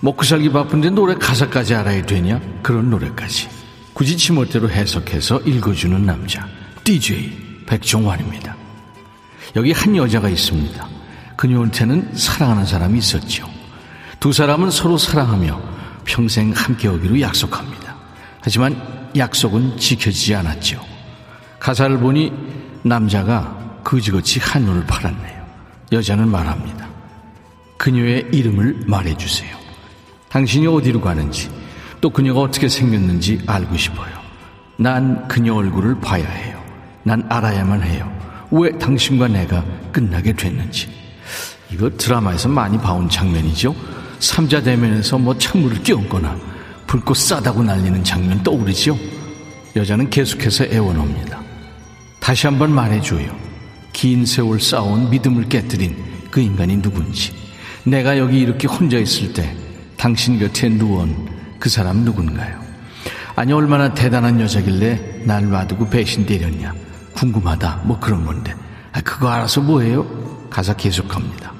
먹고 0.00 0.24
살기 0.24 0.50
바쁜데 0.50 0.90
노래 0.90 1.14
가사까지 1.14 1.76
알아야 1.76 2.04
되냐? 2.04 2.40
그런 2.64 2.90
노래까지. 2.90 3.48
굳이 3.92 4.16
지멋대로 4.16 4.68
해석해서 4.68 5.42
읽어주는 5.42 6.04
남자. 6.04 6.48
DJ 6.82 7.64
백종환입니다. 7.64 8.56
여기 9.54 9.70
한 9.70 9.94
여자가 9.94 10.28
있습니다. 10.28 10.88
그녀한테는 11.36 12.16
사랑하는 12.16 12.66
사람이 12.66 12.98
있었죠. 12.98 13.48
두 14.18 14.32
사람은 14.32 14.72
서로 14.72 14.98
사랑하며 14.98 15.62
평생 16.04 16.50
함께 16.50 16.88
오기로 16.88 17.20
약속합니다. 17.20 17.94
하지만 18.40 19.10
약속은 19.16 19.76
지켜지지 19.76 20.34
않았죠. 20.34 20.84
가사를 21.60 21.96
보니 21.98 22.63
남자가 22.84 23.80
그지같이 23.82 24.40
한눈을 24.40 24.84
팔았네요. 24.86 25.44
여자는 25.92 26.28
말합니다. 26.28 26.86
그녀의 27.78 28.28
이름을 28.32 28.84
말해주세요. 28.86 29.56
당신이 30.28 30.66
어디로 30.66 31.00
가는지, 31.00 31.50
또 32.00 32.10
그녀가 32.10 32.40
어떻게 32.40 32.68
생겼는지 32.68 33.40
알고 33.46 33.76
싶어요. 33.76 34.12
난 34.76 35.26
그녀 35.28 35.54
얼굴을 35.54 36.00
봐야 36.00 36.28
해요. 36.28 36.62
난 37.02 37.24
알아야만 37.28 37.82
해요. 37.82 38.10
왜 38.50 38.70
당신과 38.78 39.28
내가 39.28 39.64
끝나게 39.92 40.32
됐는지. 40.32 40.88
이거 41.70 41.90
드라마에서 41.90 42.48
많이 42.48 42.78
봐온 42.78 43.08
장면이죠. 43.08 43.74
삼자 44.18 44.62
대면에서 44.62 45.18
뭐 45.18 45.36
찬물을 45.36 45.82
끼얹거나 45.82 46.36
불꽃 46.86 47.16
싸다고 47.16 47.62
날리는 47.62 48.04
장면 48.04 48.42
떠오르지요. 48.42 48.96
여자는 49.76 50.10
계속해서 50.10 50.64
애원합니다. 50.64 51.43
다시 52.24 52.46
한번 52.46 52.74
말해줘요. 52.74 53.36
긴 53.92 54.24
세월 54.24 54.58
쌓아온 54.58 55.10
믿음을 55.10 55.46
깨뜨린 55.46 55.94
그 56.30 56.40
인간이 56.40 56.80
누군지. 56.80 57.34
내가 57.84 58.16
여기 58.16 58.40
이렇게 58.40 58.66
혼자 58.66 58.96
있을 58.96 59.34
때 59.34 59.54
당신 59.98 60.38
곁에 60.38 60.70
누운 60.70 61.28
그 61.58 61.68
사람 61.68 61.98
누군가요? 61.98 62.58
아니 63.36 63.52
얼마나 63.52 63.92
대단한 63.92 64.40
여자길래 64.40 65.24
날 65.26 65.50
놔두고 65.50 65.90
배신 65.90 66.24
때렸냐 66.24 66.74
궁금하다 67.12 67.82
뭐 67.84 68.00
그런 68.00 68.24
건데 68.24 68.54
아, 68.92 69.02
그거 69.02 69.28
알아서 69.28 69.60
뭐해요? 69.60 70.48
가사 70.48 70.72
계속합니다. 70.72 71.52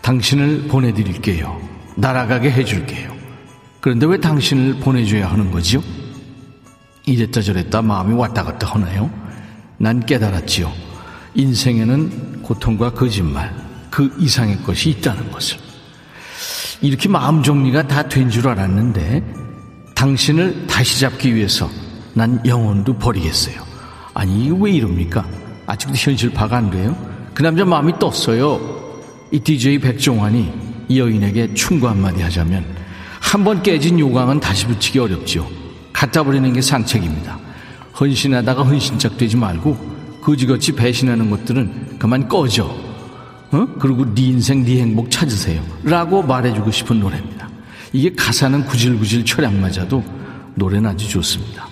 당신을 0.00 0.68
보내드릴게요. 0.68 1.60
날아가게 1.96 2.50
해줄게요. 2.50 3.14
그런데 3.82 4.06
왜 4.06 4.18
당신을 4.18 4.80
보내줘야 4.80 5.30
하는 5.30 5.50
거지요? 5.50 5.82
이랬다 7.04 7.42
저랬다 7.42 7.82
마음이 7.82 8.14
왔다 8.14 8.42
갔다 8.42 8.68
하나요? 8.68 9.27
난 9.78 10.04
깨달았지요. 10.04 10.72
인생에는 11.34 12.42
고통과 12.42 12.90
거짓말, 12.90 13.54
그 13.90 14.14
이상의 14.18 14.62
것이 14.62 14.90
있다는 14.90 15.30
것을. 15.30 15.58
이렇게 16.80 17.08
마음 17.08 17.42
정리가 17.42 17.86
다 17.88 18.02
된 18.08 18.30
줄 18.30 18.48
알았는데, 18.48 19.22
당신을 19.94 20.66
다시 20.66 21.00
잡기 21.00 21.34
위해서 21.34 21.68
난 22.14 22.40
영혼도 22.46 22.94
버리겠어요. 22.98 23.56
아니, 24.14 24.50
왜 24.50 24.72
이럽니까? 24.72 25.24
아직도 25.66 25.94
현실 25.96 26.30
파가 26.30 26.56
안 26.56 26.70
돼요? 26.70 26.96
그 27.34 27.42
남자 27.42 27.64
마음이 27.64 27.98
떴어요. 27.98 28.60
이 29.30 29.38
DJ 29.38 29.78
백종환이 29.78 30.52
이 30.88 30.98
여인에게 30.98 31.54
충고 31.54 31.88
한마디 31.88 32.22
하자면, 32.22 32.64
한 33.20 33.44
번 33.44 33.62
깨진 33.62 33.98
요강은 33.98 34.40
다시 34.40 34.66
붙이기 34.66 34.98
어렵죠. 34.98 35.48
갖다 35.92 36.22
버리는 36.22 36.50
게 36.52 36.60
상책입니다. 36.62 37.38
헌신하다가 38.00 38.62
헌신짝 38.62 39.16
되지 39.18 39.36
말고 39.36 39.76
거지같이 40.22 40.72
배신하는 40.72 41.30
것들은 41.30 41.98
그만 41.98 42.28
꺼져. 42.28 42.64
어? 43.50 43.66
그리고 43.78 44.04
네 44.14 44.22
인생 44.22 44.64
네 44.64 44.80
행복 44.80 45.10
찾으세요. 45.10 45.62
라고 45.82 46.22
말해주고 46.22 46.70
싶은 46.70 47.00
노래입니다. 47.00 47.48
이게 47.92 48.12
가사는 48.14 48.64
구질구질 48.66 49.24
철학 49.24 49.54
맞아도 49.54 50.04
노래는 50.54 50.90
아주 50.90 51.08
좋습니다. 51.08 51.66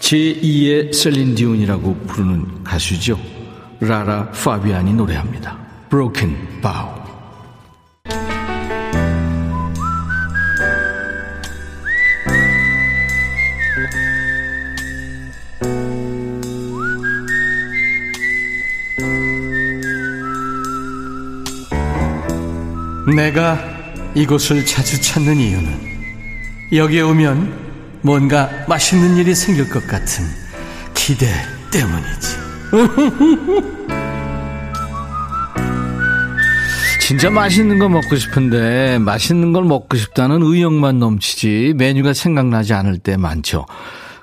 제2의 0.00 0.92
셀린 0.92 1.34
디온이라고 1.34 1.96
부르는 2.06 2.62
가수죠. 2.62 3.18
라라 3.80 4.30
파비안이 4.30 4.92
노래합니다. 4.94 5.58
Broken 5.88 6.60
Bow. 6.60 7.06
내가 23.16 23.58
이곳을 24.14 24.64
자주 24.66 25.00
찾는 25.00 25.38
이유는 25.38 25.96
여기에 26.72 27.00
오면 27.00 27.66
뭔가 28.02 28.50
맛있는 28.68 29.16
일이 29.16 29.34
생길 29.34 29.70
것 29.70 29.86
같은 29.86 30.24
기대 30.94 31.26
때문이지. 31.72 32.36
진짜 37.00 37.30
맛있는 37.30 37.78
거 37.78 37.88
먹고 37.88 38.16
싶은데 38.16 38.98
맛있는 38.98 39.54
걸 39.54 39.64
먹고 39.64 39.96
싶다는 39.96 40.42
의욕만 40.42 40.98
넘치지 40.98 41.72
메뉴가 41.76 42.12
생각나지 42.12 42.74
않을 42.74 42.98
때 42.98 43.16
많죠. 43.16 43.64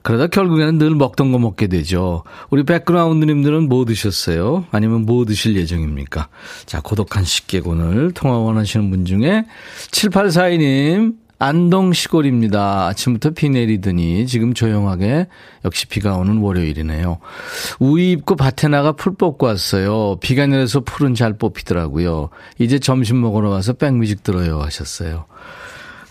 그러다 0.03 0.27
결국에는 0.27 0.77
늘 0.77 0.95
먹던 0.95 1.31
거 1.31 1.39
먹게 1.39 1.67
되죠. 1.67 2.23
우리 2.49 2.63
백그라운드님들은 2.63 3.69
뭐 3.69 3.85
드셨어요? 3.85 4.65
아니면 4.71 5.05
뭐 5.05 5.25
드실 5.25 5.55
예정입니까? 5.55 6.27
자, 6.65 6.81
고독한 6.81 7.23
식객오늘 7.23 8.11
통화 8.11 8.37
원하시는 8.37 8.89
분 8.89 9.05
중에 9.05 9.45
7842님, 9.91 11.15
안동 11.39 11.91
시골입니다. 11.93 12.87
아침부터 12.87 13.31
비 13.31 13.49
내리더니 13.49 14.27
지금 14.27 14.53
조용하게 14.53 15.27
역시 15.65 15.87
비가 15.87 16.15
오는 16.15 16.37
월요일이네요. 16.37 17.19
우유 17.79 18.11
입고 18.11 18.35
밭에 18.35 18.67
나가 18.69 18.93
풀 18.93 19.15
뽑고 19.15 19.45
왔어요. 19.45 20.17
비가 20.21 20.47
내려서 20.47 20.81
풀은 20.81 21.15
잘 21.15 21.37
뽑히더라고요. 21.37 22.29
이제 22.59 22.79
점심 22.79 23.19
먹으러 23.21 23.49
와서 23.49 23.73
백뮤직 23.73 24.23
들어요 24.23 24.61
하셨어요. 24.61 25.25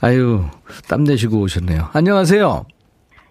아유, 0.01 0.45
땀 0.89 1.05
내시고 1.05 1.39
오셨네요. 1.41 1.89
안녕하세요. 1.93 2.67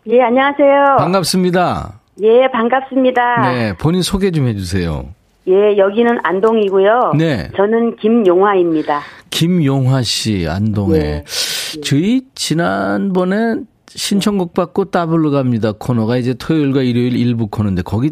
예, 0.08 0.22
안녕하세요. 0.22 0.98
반갑습니다. 0.98 2.00
예, 2.22 2.48
반갑습니다. 2.52 3.52
네, 3.52 3.74
본인 3.78 4.02
소개 4.02 4.32
좀 4.32 4.48
해주세요. 4.48 5.06
예, 5.48 5.78
여기는 5.78 6.20
안동이고요. 6.24 7.14
네. 7.18 7.50
저는 7.56 7.96
김용화입니다. 7.98 9.02
김용화 9.30 10.02
씨, 10.04 10.48
안동에. 10.48 10.96
예. 10.96 11.24
저희 11.84 12.22
지난번에 12.36 13.56
신청곡 13.88 14.54
받고 14.54 14.86
따블로 14.86 15.32
갑니다 15.32 15.72
코너가 15.72 16.18
이제 16.18 16.34
토요일과 16.34 16.82
일요일 16.82 17.16
일부 17.16 17.48
코너인데 17.48 17.82
거기 17.84 18.12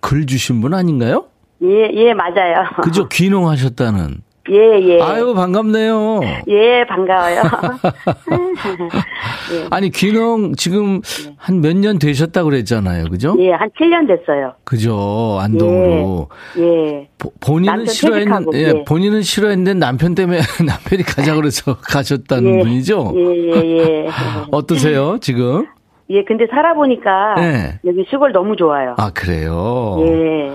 글 0.00 0.26
주신 0.26 0.60
분 0.60 0.74
아닌가요? 0.74 1.26
예, 1.62 1.90
예, 1.92 2.14
맞아요. 2.14 2.66
그죠? 2.82 3.08
귀농하셨다는. 3.08 4.22
예, 4.50 4.80
예. 4.80 5.00
아유, 5.00 5.34
반갑네요. 5.34 6.20
예, 6.48 6.84
반가워요. 6.86 7.42
예. 9.52 9.66
아니, 9.70 9.90
귀농 9.90 10.54
지금 10.54 11.00
한몇 11.36 11.76
년 11.76 11.98
되셨다고 11.98 12.50
그랬잖아요. 12.50 13.06
그죠? 13.10 13.36
예, 13.40 13.50
한 13.52 13.68
7년 13.70 14.06
됐어요. 14.06 14.54
그죠. 14.64 15.38
안동으로. 15.40 16.28
예. 16.58 16.62
예. 16.62 17.08
보, 17.18 17.32
본인은 17.40 17.86
싫어했는 17.86 18.46
예, 18.54 18.58
예, 18.58 18.84
본인은 18.84 19.22
싫어했는데 19.22 19.74
남편 19.74 20.14
때문에 20.14 20.38
남편이 20.64 21.02
가자 21.02 21.34
그래서 21.34 21.76
가셨다는 21.82 22.58
예. 22.58 22.62
분이죠? 22.62 23.12
예, 23.16 23.20
예, 23.20 23.78
예. 23.78 24.06
어떠세요, 24.50 25.18
지금? 25.20 25.66
예, 26.10 26.22
근데 26.24 26.46
살아보니까 26.48 27.34
네. 27.36 27.80
여기 27.84 28.04
시골 28.08 28.30
너무 28.32 28.54
좋아요. 28.56 28.94
아, 28.96 29.10
그래요? 29.12 29.98
예. 30.06 30.52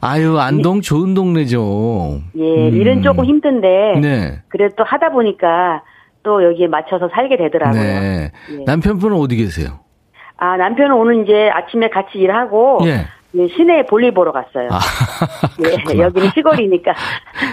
아유, 0.00 0.38
안동 0.38 0.80
좋은 0.80 1.14
동네죠. 1.14 2.20
예, 2.36 2.68
음. 2.68 2.74
일은 2.74 3.02
조금 3.02 3.24
힘든데 3.24 4.00
네. 4.00 4.42
그래도 4.48 4.76
또 4.76 4.84
하다 4.84 5.10
보니까 5.10 5.82
또 6.22 6.44
여기에 6.44 6.68
맞춰서 6.68 7.08
살게 7.12 7.36
되더라고요. 7.36 7.82
네. 7.82 8.32
예. 8.52 8.64
남편분은 8.64 9.16
어디 9.16 9.36
계세요? 9.36 9.80
아, 10.36 10.56
남편은 10.56 10.92
오늘 10.92 11.22
이제 11.22 11.50
아침에 11.52 11.90
같이 11.90 12.18
일하고 12.18 12.80
예. 12.84 13.06
예, 13.36 13.46
시내에 13.46 13.86
볼일 13.86 14.12
보러 14.12 14.32
갔어요. 14.32 14.68
아, 14.70 14.80
예. 15.94 15.98
여기는 15.98 16.30
시골이니까. 16.34 16.94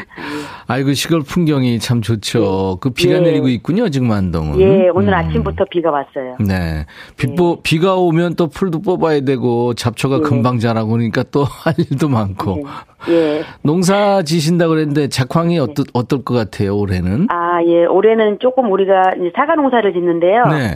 아이고, 0.67 0.93
시골 0.93 1.21
풍경이 1.21 1.79
참 1.79 2.01
좋죠. 2.01 2.77
그 2.81 2.89
비가 2.89 3.15
예. 3.15 3.19
내리고 3.19 3.47
있군요, 3.47 3.89
지금 3.89 4.11
안동은. 4.11 4.59
예, 4.59 4.89
오늘 4.89 5.13
음. 5.13 5.13
아침부터 5.13 5.65
비가 5.69 5.91
왔어요. 5.91 6.37
네. 6.39 6.85
비, 7.15 7.35
보, 7.35 7.61
비가 7.61 7.95
오면 7.95 8.35
또 8.35 8.47
풀도 8.47 8.81
뽑아야 8.81 9.21
되고, 9.21 9.75
잡초가 9.75 10.17
예. 10.17 10.19
금방 10.21 10.57
자라고 10.57 10.89
그러니까 10.89 11.23
또 11.31 11.43
할 11.67 11.73
일도 11.77 12.09
많고. 12.09 12.65
예. 13.09 13.43
농사 13.61 14.23
지신다 14.23 14.67
그랬는데, 14.67 15.09
작황이 15.09 15.59
어떨, 15.59 15.85
어떨 15.93 16.23
것 16.23 16.33
같아요, 16.33 16.75
올해는? 16.75 17.27
아, 17.29 17.63
예, 17.63 17.85
올해는 17.85 18.39
조금 18.39 18.71
우리가 18.71 19.03
사과 19.35 19.53
농사를 19.55 19.93
짓는데요. 19.93 20.45
네. 20.47 20.75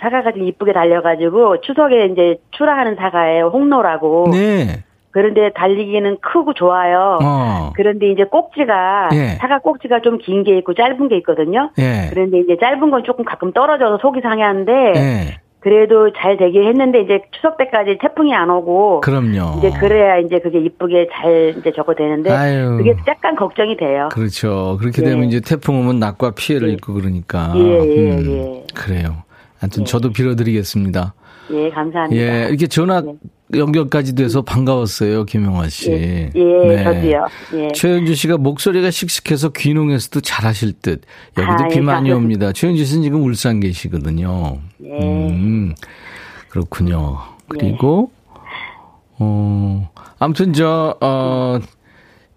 사과가 0.00 0.32
좀 0.32 0.44
이쁘게 0.46 0.72
달려가지고 0.72 1.60
추석에 1.62 2.06
이제 2.06 2.36
출하하는 2.52 2.96
사과예요. 2.96 3.48
홍로라고. 3.52 4.28
네. 4.32 4.82
그런데 5.12 5.50
달리기는 5.54 6.18
크고 6.20 6.52
좋아요. 6.52 7.18
어. 7.22 7.72
그런데 7.74 8.10
이제 8.10 8.24
꼭지가 8.24 9.08
예. 9.14 9.26
사과 9.40 9.60
꼭지가 9.60 10.00
좀 10.02 10.18
긴 10.18 10.44
게 10.44 10.58
있고 10.58 10.74
짧은 10.74 11.08
게 11.08 11.16
있거든요. 11.18 11.70
예. 11.78 12.08
그런데 12.10 12.38
이제 12.40 12.56
짧은 12.60 12.90
건 12.90 13.02
조금 13.04 13.24
가끔 13.24 13.52
떨어져서 13.52 13.98
속이 14.02 14.20
상해하는데 14.20 14.72
예. 14.96 15.36
그래도 15.60 16.12
잘 16.12 16.36
되긴 16.36 16.64
했는데 16.64 17.00
이제 17.00 17.22
추석 17.32 17.56
때까지 17.56 17.96
태풍이 18.00 18.34
안 18.34 18.50
오고 18.50 19.00
그럼요. 19.00 19.58
이제 19.58 19.70
그래야 19.80 20.18
이제 20.18 20.38
그게 20.38 20.60
이쁘게 20.60 21.08
잘 21.12 21.54
이제 21.58 21.72
저거 21.74 21.94
되는데 21.94 22.30
아유. 22.30 22.76
그게 22.76 22.94
약간 23.08 23.34
걱정이 23.36 23.76
돼요. 23.78 24.10
그렇죠. 24.12 24.76
그렇게 24.78 25.00
예. 25.02 25.06
되면 25.06 25.24
이제 25.24 25.40
태풍 25.40 25.80
오면 25.80 25.98
낙과 25.98 26.32
피해를 26.36 26.68
예. 26.68 26.72
입고 26.74 26.92
그러니까. 26.92 27.52
예, 27.56 27.60
예, 27.62 28.18
예. 28.18 28.62
그래요. 28.74 29.24
하여튼 29.58 29.84
저도 29.84 30.12
빌어드리겠습니다. 30.12 31.14
예, 31.52 31.70
감사합니다. 31.70 32.20
예, 32.20 32.48
이렇게 32.48 32.66
전화 32.66 33.02
예. 33.06 33.58
연결까지 33.58 34.16
돼서 34.16 34.42
반가웠어요, 34.42 35.24
김영화 35.24 35.68
씨. 35.68 35.92
예, 35.92 36.30
예, 36.34 36.84
저도요. 36.84 37.26
예. 37.54 37.68
최현주 37.72 38.14
씨가 38.14 38.38
목소리가 38.38 38.90
씩씩해서 38.90 39.50
귀농에서도 39.50 40.20
잘하실 40.20 40.72
듯. 40.82 41.02
여기도 41.38 41.64
아, 41.64 41.68
비 41.68 41.76
예, 41.76 41.80
많이. 41.80 42.10
옵니다. 42.10 42.52
최현주 42.52 42.84
씨는 42.84 43.02
지금 43.04 43.22
울산 43.22 43.60
계시거든요. 43.60 44.58
예. 44.84 44.98
음, 45.00 45.74
그렇군요. 46.48 47.18
그리고, 47.48 48.10
어, 49.18 49.88
아무튼 50.18 50.52
저, 50.52 50.96
어, 51.00 51.58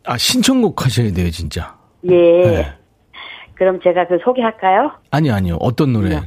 아, 0.05 0.17
신청곡 0.17 0.85
하셔야 0.85 1.11
돼요, 1.11 1.31
진짜. 1.31 1.75
예. 2.05 2.11
네. 2.11 2.73
그럼 3.55 3.79
제가 3.83 4.07
그 4.07 4.17
소개할까요? 4.23 4.91
아니, 5.11 5.31
아니요. 5.31 5.57
어떤 5.59 5.91
노래? 5.93 6.21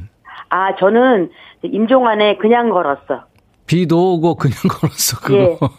아, 0.53 0.75
저는 0.79 1.31
임종환의 1.63 2.37
그냥 2.37 2.69
걸었어. 2.69 3.23
비도 3.65 4.13
오고 4.15 4.35
그냥 4.35 4.55
걸었어. 4.69 5.19
그거. 5.21 5.69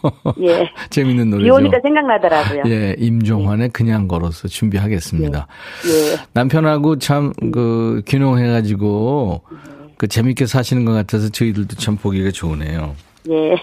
예. 0.41 0.47
예. 0.47 0.69
재밌는 0.89 1.29
노래죠. 1.29 1.45
비 1.45 1.49
오니까 1.51 1.79
생각나더라고요. 1.81 2.63
예, 2.67 2.95
임종환의 2.97 3.69
그냥 3.69 4.07
걸어서 4.07 4.47
준비하겠습니다. 4.49 5.47
예. 5.87 6.11
예. 6.13 6.17
남편하고 6.33 6.97
참 6.99 7.31
그 7.53 8.01
귀농해 8.07 8.47
가지고 8.51 9.43
그 9.97 10.07
재밌게 10.07 10.45
사시는 10.45 10.83
것 10.83 10.91
같아서 10.93 11.29
저희들도 11.29 11.75
참 11.77 11.95
보기가 11.95 12.31
좋으네요. 12.31 12.95
예. 13.29 13.55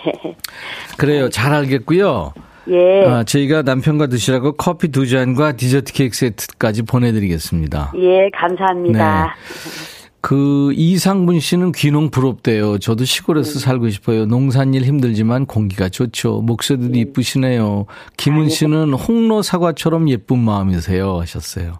그래요. 0.96 1.29
잘 1.29 1.53
알겠고요. 1.53 2.33
예. 2.70 3.05
아, 3.07 3.25
저희가 3.25 3.62
남편과 3.62 4.07
드시라고 4.07 4.53
커피 4.53 4.88
두 4.88 5.07
잔과 5.07 5.53
디저트 5.57 5.92
케이크 5.92 6.16
세트까지 6.16 6.83
보내드리겠습니다. 6.85 7.92
예, 7.98 8.31
감사합니다. 8.33 9.35
그 10.23 10.73
이상분 10.77 11.41
씨는 11.41 11.73
귀농 11.73 12.11
부럽대요. 12.11 12.79
저도 12.79 13.05
시골에서 13.05 13.59
살고 13.59 13.91
싶어요. 13.91 14.25
농산일 14.25 14.85
힘들지만 14.85 15.47
공기가 15.47 15.89
좋죠. 15.89 16.41
목소리도 16.43 16.97
이쁘시네요. 16.97 17.87
김은 18.17 18.49
씨는 18.49 18.93
홍로 18.95 19.43
사과처럼 19.43 20.09
예쁜 20.11 20.39
마음이세요 20.39 21.19
하셨어요. 21.19 21.73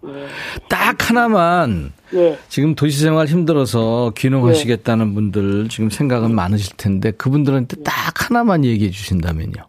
딱 0.67 1.09
하나만 1.09 1.93
예. 2.15 2.37
지금 2.49 2.75
도시생활 2.75 3.27
힘들어서 3.27 4.11
귀농하시겠다는 4.17 5.15
분들 5.15 5.69
지금 5.69 5.89
생각은 5.89 6.35
많으실 6.35 6.75
텐데 6.75 7.11
그분들한테 7.11 7.77
딱 7.81 8.29
하나만 8.29 8.65
얘기해 8.65 8.91
주신다면요. 8.91 9.63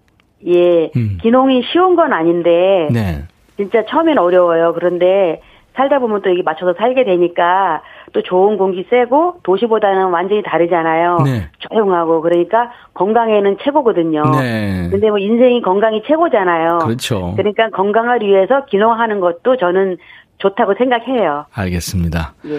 예. 0.48 0.90
음. 0.96 1.18
기농이 1.22 1.62
쉬운 1.72 1.94
건 1.94 2.12
아닌데 2.12 2.88
네. 2.90 3.22
진짜 3.56 3.84
처음엔 3.88 4.18
어려워요. 4.18 4.72
그런데 4.74 5.40
살다 5.74 5.98
보면 5.98 6.22
또 6.22 6.30
여기 6.30 6.42
맞춰서 6.42 6.74
살게 6.78 7.04
되니까 7.04 7.82
또 8.12 8.22
좋은 8.22 8.56
공기 8.56 8.86
쐬고 8.88 9.40
도시보다는 9.42 10.10
완전히 10.10 10.42
다르잖아요. 10.42 11.18
네. 11.24 11.48
조용하고 11.58 12.20
그러니까 12.22 12.70
건강에는 12.94 13.58
최고거든요. 13.62 14.22
네. 14.38 14.88
근데 14.90 15.10
뭐 15.10 15.18
인생이 15.18 15.62
건강이 15.62 16.04
최고잖아요. 16.06 16.78
그렇죠. 16.78 17.34
그러니까 17.36 17.70
건강을 17.70 18.20
위해서 18.22 18.64
기농하는 18.66 19.18
것도 19.20 19.56
저는 19.56 19.96
좋다고 20.38 20.74
생각해요. 20.78 21.46
알겠습니다. 21.52 22.34
예. 22.46 22.58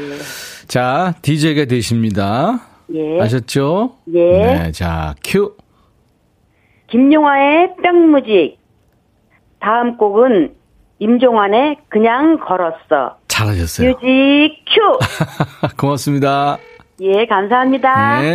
자, 0.68 1.14
DJ가 1.22 1.66
되십니다. 1.66 2.60
예. 2.94 3.22
아셨죠? 3.22 3.94
예. 4.14 4.20
네. 4.20 4.72
자, 4.72 5.14
큐. 5.24 5.56
김용화의 6.88 7.76
뿅무직. 7.82 8.60
다음 9.60 9.98
곡은 9.98 10.54
임종환의 11.00 11.78
그냥 11.90 12.40
걸었어. 12.40 13.18
잘하셨어요. 13.28 13.90
뮤직 13.90 14.64
큐. 14.68 15.76
고맙습니다. 15.78 16.58
예, 17.02 17.26
감사합니다. 17.26 18.22
네. 18.22 18.34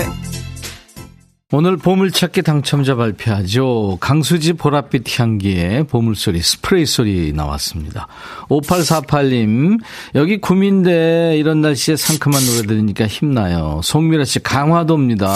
오늘 1.53 1.77
보물찾기 1.77 2.43
당첨자 2.43 2.95
발표하죠. 2.95 3.99
강수지 3.99 4.53
보랏빛 4.53 5.19
향기의 5.19 5.83
보물소리, 5.85 6.41
스프레이 6.41 6.87
소리 6.87 7.33
나왔습니다. 7.33 8.07
5848님, 8.49 9.81
여기 10.15 10.41
구민대 10.41 11.35
이런 11.37 11.61
날씨에 11.61 11.97
상큼한 11.97 12.41
노래 12.41 12.69
들으니까 12.69 13.09
힘나요. 13.09 13.81
송미라 13.83 14.27
씨, 14.27 14.41
강화도입니다. 14.41 15.35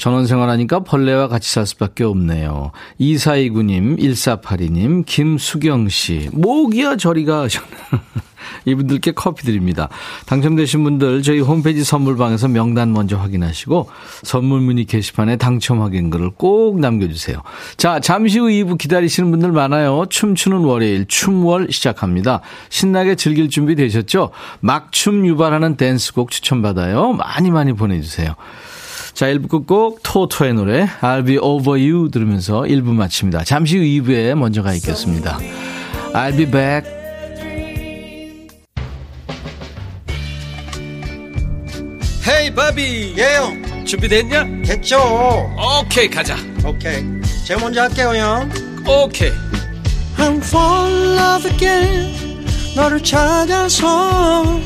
전원생활하니까 0.00 0.80
벌레와 0.80 1.28
같이 1.28 1.52
살 1.52 1.66
수밖에 1.66 2.04
없네요. 2.04 2.72
2429님, 3.00 3.98
1482님, 3.98 5.04
김수경 5.04 5.90
씨, 5.90 6.30
모기야 6.32 6.96
저리가. 6.96 7.46
이분들께 8.64 9.12
커피 9.12 9.44
드립니다. 9.44 9.90
당첨되신 10.24 10.82
분들 10.82 11.22
저희 11.22 11.40
홈페이지 11.40 11.84
선물방에서 11.84 12.48
명단 12.48 12.92
먼저 12.92 13.18
확인하시고 13.18 13.90
선물 14.22 14.60
문의 14.60 14.86
게시판에 14.86 15.36
당첨 15.36 15.82
확인글을 15.82 16.30
꼭 16.30 16.80
남겨주세요. 16.80 17.42
자, 17.76 18.00
잠시 18.00 18.38
후 18.38 18.46
2부 18.46 18.78
기다리시는 18.78 19.30
분들 19.30 19.52
많아요. 19.52 20.06
춤추는 20.08 20.58
월요일 20.58 21.06
춤월 21.06 21.68
시작합니다. 21.70 22.40
신나게 22.70 23.14
즐길 23.14 23.50
준비 23.50 23.74
되셨죠? 23.74 24.30
막춤 24.60 25.26
유발하는 25.26 25.76
댄스곡 25.76 26.30
추천받아요. 26.30 27.12
많이 27.12 27.50
많이 27.50 27.74
보내주세요. 27.74 28.34
자, 29.20 29.26
1부 29.26 29.50
끝곡 29.50 30.00
토토의 30.02 30.54
노래 30.54 30.86
I'll 31.02 31.26
be 31.26 31.36
over 31.36 31.78
you 31.78 32.10
들으면서 32.10 32.62
1부 32.62 32.94
마칩니다. 32.94 33.44
잠시 33.44 33.76
후 33.76 33.82
2부에 33.82 34.34
먼저 34.34 34.62
가 34.62 34.72
있겠습니다. 34.72 35.38
I'll 36.14 36.34
be 36.34 36.50
back. 36.50 36.90
헤이 42.26 42.54
바비 42.54 43.14
예영 43.18 43.84
준비됐냐? 43.84 44.62
됐죠 44.64 44.96
오케이 45.82 46.08
가자 46.08 46.38
오케이 46.64 47.04
제가 47.46 47.60
먼저 47.60 47.82
할게요 47.82 48.14
형 48.14 48.50
오케이 48.88 49.32
I'm 50.16 50.38
fall 50.38 50.94
in 50.94 51.18
love 51.18 51.50
again 51.50 52.44
너를 52.74 53.02
찾아서 53.02 54.58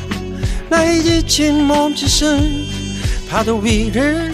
나의 0.70 1.02
지친 1.02 1.64
몸짓은 1.64 2.84
파도 3.28 3.58
위를 3.58 4.33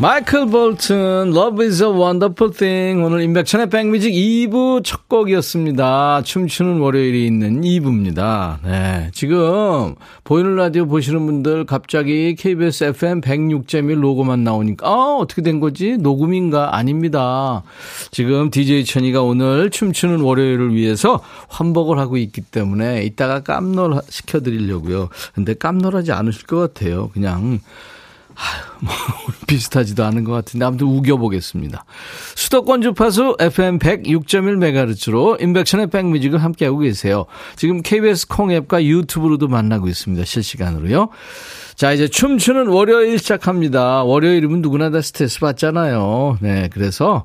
마이클 0.00 0.46
볼튼, 0.46 1.32
Love 1.34 1.66
is 1.66 1.82
a 1.82 1.88
Wonderful 1.88 2.54
Thing. 2.56 3.04
오늘 3.04 3.20
임백천의 3.22 3.68
백뮤직 3.68 4.12
2부 4.12 4.84
첫 4.84 5.08
곡이었습니다. 5.08 6.22
춤추는 6.22 6.78
월요일이 6.78 7.26
있는 7.26 7.62
2부입니다. 7.62 8.58
네. 8.62 9.10
지금, 9.12 9.96
보이는 10.22 10.54
라디오 10.54 10.86
보시는 10.86 11.26
분들 11.26 11.64
갑자기 11.64 12.36
KBS 12.36 12.84
FM 12.84 13.22
106.1 13.22 14.00
로고만 14.00 14.44
나오니까, 14.44 14.86
아, 14.86 15.16
어떻게 15.18 15.42
된 15.42 15.58
거지? 15.58 15.96
녹음인가? 15.96 16.76
아닙니다. 16.76 17.64
지금 18.12 18.50
DJ 18.50 18.84
천이가 18.84 19.22
오늘 19.22 19.68
춤추는 19.68 20.20
월요일을 20.20 20.74
위해서 20.74 21.20
환복을 21.48 21.98
하고 21.98 22.18
있기 22.18 22.42
때문에 22.42 23.02
이따가 23.02 23.40
깜놀 23.40 24.00
시켜드리려고요. 24.08 25.08
근데 25.34 25.54
깜놀하지 25.54 26.12
않으실 26.12 26.46
것 26.46 26.56
같아요. 26.56 27.10
그냥, 27.12 27.58
뭐, 28.80 28.92
비슷하지도 29.46 30.04
않은 30.04 30.24
것 30.24 30.32
같은데, 30.32 30.64
아무튼 30.64 30.86
우겨보겠습니다. 30.86 31.84
수도권 32.34 32.82
주파수 32.82 33.36
FM 33.40 33.78
106.1MHz로 33.78 35.40
인백션의 35.42 35.88
백뮤직을 35.88 36.42
함께하고 36.42 36.78
계세요. 36.78 37.26
지금 37.56 37.82
KBS 37.82 38.28
콩앱과 38.28 38.84
유튜브로도 38.84 39.48
만나고 39.48 39.88
있습니다. 39.88 40.24
실시간으로요. 40.24 41.08
자, 41.74 41.92
이제 41.92 42.08
춤추는 42.08 42.68
월요일 42.68 43.18
시작합니다. 43.18 44.02
월요일이면 44.04 44.62
누구나 44.62 44.90
다 44.90 45.00
스트레스 45.00 45.40
받잖아요. 45.40 46.38
네, 46.40 46.68
그래서 46.72 47.24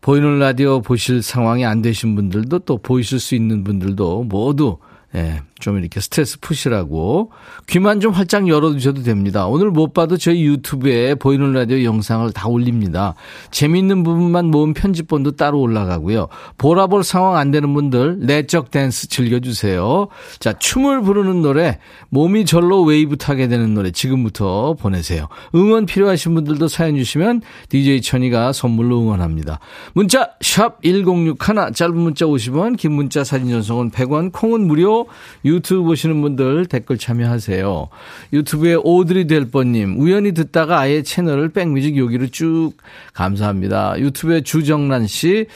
보이는 0.00 0.38
라디오 0.38 0.82
보실 0.82 1.22
상황이 1.22 1.64
안 1.64 1.80
되신 1.80 2.14
분들도 2.14 2.60
또 2.60 2.78
보이실 2.78 3.18
수 3.18 3.34
있는 3.34 3.64
분들도 3.64 4.24
모두 4.24 4.78
예, 5.14 5.40
좀 5.60 5.78
이렇게 5.78 6.00
스트레스 6.00 6.40
푸시라고 6.40 7.30
귀만 7.68 8.00
좀 8.00 8.12
활짝 8.12 8.48
열어두셔도 8.48 9.02
됩니다. 9.02 9.46
오늘 9.46 9.70
못 9.70 9.94
봐도 9.94 10.16
저희 10.16 10.44
유튜브에 10.44 11.14
보이는 11.14 11.52
라디오 11.52 11.82
영상을 11.84 12.30
다 12.32 12.48
올립니다. 12.48 13.14
재미있는 13.50 14.02
부분만 14.02 14.46
모은 14.46 14.74
편집본도 14.74 15.32
따로 15.32 15.60
올라가고요. 15.60 16.28
보라볼 16.58 17.04
상황 17.04 17.36
안 17.36 17.50
되는 17.50 17.72
분들 17.72 18.18
내적 18.20 18.70
댄스 18.70 19.08
즐겨주세요. 19.08 20.08
자, 20.40 20.52
춤을 20.54 21.02
부르는 21.02 21.42
노래, 21.42 21.78
몸이 22.10 22.44
절로 22.46 22.82
웨이브 22.82 23.16
타게 23.16 23.48
되는 23.48 23.74
노래 23.74 23.90
지금부터 23.90 24.74
보내세요. 24.74 25.28
응원 25.54 25.86
필요하신 25.86 26.34
분들도 26.34 26.68
사연 26.68 26.96
주시면 26.96 27.42
DJ 27.68 28.02
천이가 28.02 28.52
선물로 28.52 29.00
응원합니다. 29.00 29.60
문자 29.92 30.30
샵 30.40 30.82
1061, 30.82 31.72
짧은 31.74 31.96
문자 31.96 32.26
50원, 32.26 32.76
긴 32.76 32.92
문자 32.92 33.22
사진 33.24 33.50
전송은 33.50 33.90
100원, 33.90 34.32
콩은 34.32 34.66
무료, 34.66 35.06
유 35.44 35.53
튜브 35.60 35.84
보시는 35.84 36.20
분들 36.22 36.66
댓글 36.66 36.98
참여하세요. 36.98 37.88
유튜브에 38.32 38.74
오드리 38.74 39.26
델버님, 39.26 39.98
우연히 39.98 40.32
듣다가 40.32 40.80
아예 40.80 41.02
채널을 41.02 41.50
백뮤직 41.50 41.96
여기로 41.96 42.28
쭉 42.28 42.72
감사합니다. 43.12 43.98
유튜브에 43.98 44.42
주정란 44.42 45.06
씨, 45.06 45.46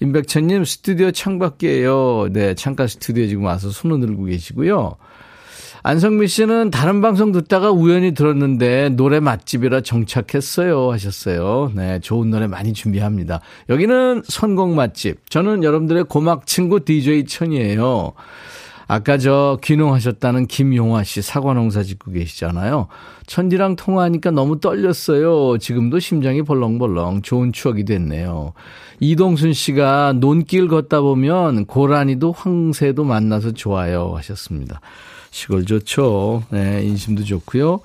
임백천님 0.00 0.64
스튜디오 0.64 1.10
창밖이에요. 1.10 2.28
네, 2.32 2.54
창가 2.54 2.86
스튜디오에 2.86 3.28
지금 3.28 3.44
와서 3.44 3.70
손을 3.70 4.00
들고 4.00 4.24
계시고요. 4.24 4.96
안성미 5.86 6.26
씨는 6.26 6.70
다른 6.70 7.00
방송 7.00 7.30
듣다가 7.30 7.70
우연히 7.70 8.12
들었는데 8.12 8.88
노래 8.88 9.20
맛집이라 9.20 9.82
정착했어요 9.82 10.90
하셨어요. 10.90 11.70
네, 11.76 12.00
좋은 12.00 12.28
노래 12.28 12.48
많이 12.48 12.72
준비합니다. 12.72 13.40
여기는 13.68 14.22
선곡 14.26 14.74
맛집. 14.74 15.30
저는 15.30 15.62
여러분들의 15.62 16.02
고막 16.06 16.48
친구 16.48 16.84
DJ 16.84 17.26
천이에요. 17.26 18.14
아까 18.88 19.18
저 19.18 19.58
귀농하셨다는 19.64 20.46
김용화 20.46 21.02
씨 21.02 21.20
사과 21.20 21.54
농사 21.54 21.82
짓고 21.82 22.12
계시잖아요. 22.12 22.86
천디랑 23.26 23.76
통화하니까 23.76 24.30
너무 24.30 24.60
떨렸어요. 24.60 25.58
지금도 25.58 25.98
심장이 25.98 26.42
벌렁벌렁 26.42 27.22
좋은 27.22 27.52
추억이 27.52 27.84
됐네요. 27.84 28.52
이동순 29.00 29.52
씨가 29.52 30.14
논길 30.14 30.68
걷다 30.68 31.00
보면 31.00 31.66
고라니도 31.66 32.32
황새도 32.32 33.02
만나서 33.04 33.52
좋아요 33.52 34.14
하셨습니다. 34.16 34.80
시골 35.30 35.64
좋죠. 35.64 36.44
네, 36.50 36.82
인심도 36.84 37.24
좋고요. 37.24 37.80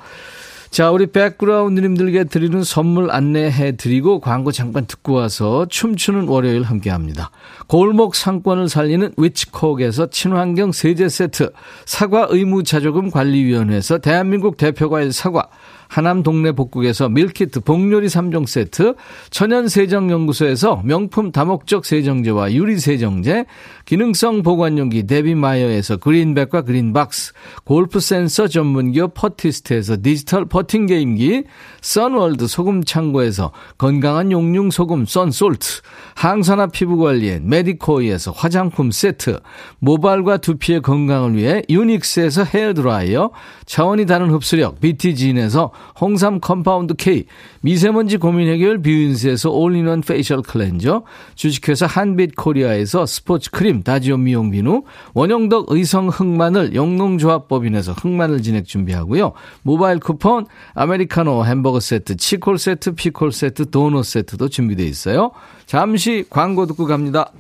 자, 0.72 0.90
우리 0.90 1.08
백그라운드님들께 1.08 2.24
드리는 2.24 2.64
선물 2.64 3.12
안내해 3.12 3.76
드리고 3.76 4.22
광고 4.22 4.54
잠깐 4.54 4.86
듣고 4.86 5.12
와서 5.12 5.66
춤추는 5.70 6.30
월요일 6.30 6.64
함께 6.64 6.90
합니다. 6.90 7.30
골목 7.68 8.16
상권을 8.16 8.70
살리는 8.70 9.12
위치콕에서 9.18 10.10
친환경 10.12 10.72
세제 10.72 11.10
세트, 11.10 11.52
사과 11.86 12.26
의무 12.30 12.64
자조금 12.64 13.12
관리위원회에서 13.12 13.98
대한민국 13.98 14.56
대표과일 14.56 15.12
사과, 15.12 15.50
하남 15.90 16.24
동네 16.24 16.54
복국에서 16.54 17.10
밀키트 17.10 17.60
복요리 17.60 18.08
3종 18.08 18.48
세트, 18.48 18.96
천연세정연구소에서 19.30 20.84
명품 20.86 21.34
다목적 21.34 21.84
세정제와 21.84 22.54
유리세정제, 22.54 23.46
기능성 23.92 24.42
보관용기 24.44 25.06
데비마이어에서 25.06 25.98
그린백과 25.98 26.62
그린박스, 26.62 27.34
골프 27.66 28.00
센서 28.00 28.48
전문기업 28.48 29.14
퍼티스트에서 29.16 29.98
디지털 30.02 30.46
퍼팅 30.46 30.86
게임기, 30.86 31.44
선월드 31.82 32.48
소금 32.48 32.86
창고에서 32.86 33.52
건강한 33.78 34.32
용융 34.32 34.72
소금 34.72 35.06
썬솔트, 35.06 35.82
항산화 36.16 36.68
피부 36.68 36.96
관리엔 37.00 37.50
메디코이에서 37.50 38.32
화장품 38.32 38.92
세트, 38.92 39.42
모발과 39.80 40.38
두피의 40.38 40.84
건강을 40.84 41.36
위해 41.36 41.62
유닉스에서 41.70 42.46
헤어 42.46 42.74
드라이어, 42.74 43.32
차원이 43.66 44.06
다른 44.06 44.30
흡수력 44.32 44.80
BT진에서 44.80 45.74
홍삼 46.00 46.40
compound 46.40 46.94
K, 46.94 47.26
미세먼지 47.60 48.16
고민 48.16 48.48
해결 48.48 48.82
뷰인스에서 48.82 49.50
올인원 49.50 50.00
페이셜 50.00 50.44
클렌저, 50.44 51.04
주식회사 51.36 51.88
한빛 51.88 52.38
코리아에서 52.38 53.06
스포츠 53.06 53.52
크림 53.52 53.81
다지오 53.84 54.18
미용 54.18 54.52
비누, 54.52 54.84
원형덕 55.14 55.66
의성 55.70 56.10
흑마늘 56.10 56.76
영농조합법인에서 56.76 57.94
흑마늘 57.94 58.42
진액 58.42 58.66
준비하고요. 58.66 59.34
모바일 59.64 60.00
쿠폰, 60.00 60.46
아메리카노 60.74 61.46
햄버거 61.46 61.80
세트, 61.80 62.18
치콜 62.18 62.58
세트, 62.58 62.94
피콜 62.94 63.32
세트, 63.32 63.70
도넛 63.70 64.06
세트도 64.06 64.50
준비되어 64.50 64.86
있어요. 64.86 65.32
잠시 65.66 66.26
광고 66.30 66.66
듣고 66.66 66.86
갑니다. 66.86 67.32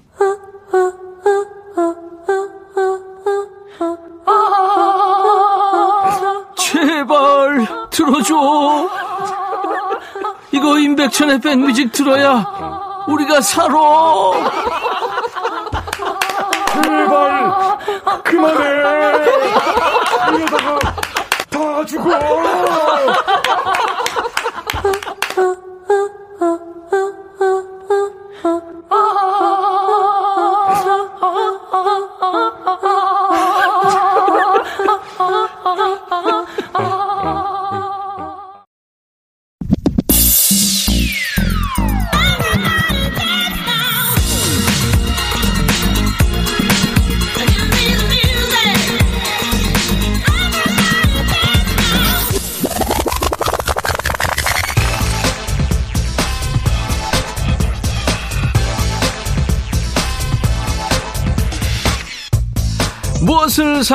제발 6.55 7.67
들어줘. 7.89 8.89
이거 10.53 10.79
임백천의 10.79 11.39
백뮤직 11.41 11.91
들어야 11.91 12.45
우리가 13.07 13.41
살아. 13.41 13.75
제발 16.81 17.57
그만해. 18.23 18.63
이러다가 20.37 20.79
다 21.49 21.85
죽어. 21.85 22.09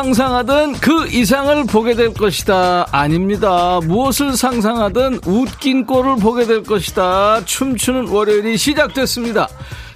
상상하든 0.07 0.75
그 0.75 1.09
이상을 1.09 1.65
보게 1.65 1.95
될 1.97 2.15
것이다. 2.15 2.87
아닙니다. 2.93 3.81
무엇을 3.83 4.37
상상하든 4.37 5.19
웃긴 5.27 5.85
꼴을 5.85 6.17
보게 6.17 6.47
될 6.47 6.63
것이다. 6.63 7.45
춤추는 7.45 8.09
월요일이 8.09 8.57
시작됐습니다. 8.57 9.49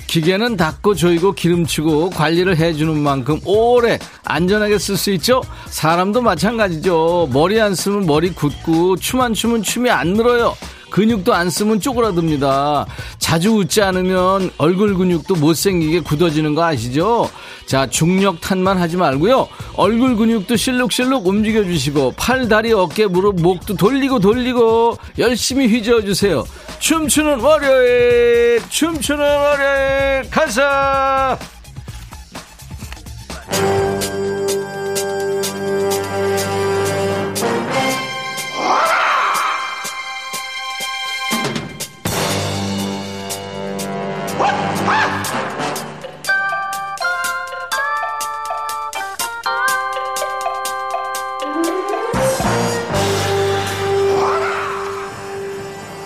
기계는 0.08 0.56
닦고 0.56 0.96
조이고 0.96 1.32
기름치고 1.32 2.10
관리를 2.10 2.56
해주는 2.56 2.98
만큼 2.98 3.38
오래 3.44 4.00
안전하게 4.24 4.78
쓸 4.80 4.96
수 4.96 5.12
있죠? 5.12 5.42
사람도 5.66 6.22
마찬가지죠. 6.22 7.28
머리 7.32 7.60
안 7.60 7.76
쓰면 7.76 8.06
머리 8.06 8.30
굳고 8.30 8.96
춤 8.96 9.20
안 9.20 9.32
추면 9.32 9.62
춤이 9.62 9.90
안 9.90 10.14
늘어요. 10.14 10.56
근육도 10.90 11.32
안 11.32 11.48
쓰면 11.50 11.80
쪼그라듭니다. 11.80 12.86
자주 13.18 13.50
웃지 13.50 13.82
않으면 13.82 14.50
얼굴 14.58 14.94
근육도 14.94 15.36
못생기게 15.36 16.00
굳어지는 16.00 16.54
거 16.54 16.64
아시죠? 16.64 17.30
자, 17.66 17.86
중력 17.88 18.40
탓만 18.40 18.78
하지 18.78 18.96
말고요. 18.96 19.48
얼굴 19.74 20.16
근육도 20.16 20.56
실룩실룩 20.56 21.26
움직여주시고, 21.26 22.14
팔, 22.16 22.48
다리, 22.48 22.72
어깨, 22.72 23.06
무릎, 23.06 23.40
목도 23.40 23.76
돌리고 23.76 24.18
돌리고, 24.18 24.98
열심히 25.18 25.68
휘저어주세요. 25.68 26.44
춤추는 26.80 27.40
월요일, 27.40 28.60
춤추는 28.68 29.24
월요일, 29.24 30.30
가자! 30.30 31.38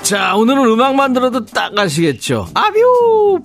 자, 0.04 0.36
오늘은 0.36 0.66
음악만 0.66 1.14
들어도 1.14 1.46
딱 1.46 1.76
아시겠죠? 1.78 2.48
아뷰! 2.52 3.40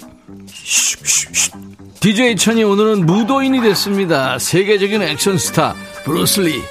DJ 2.02 2.36
천이 2.36 2.66
오늘은 2.66 3.06
무도인이 3.06 3.62
됐습니다. 3.62 4.38
세계적인 4.38 5.02
액션 5.02 5.38
스타, 5.38 5.74
브루슬리. 6.04 6.62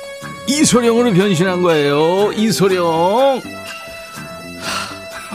이소룡으로 0.46 1.14
변신한 1.14 1.62
거예요. 1.62 2.32
이소룡. 2.34 3.40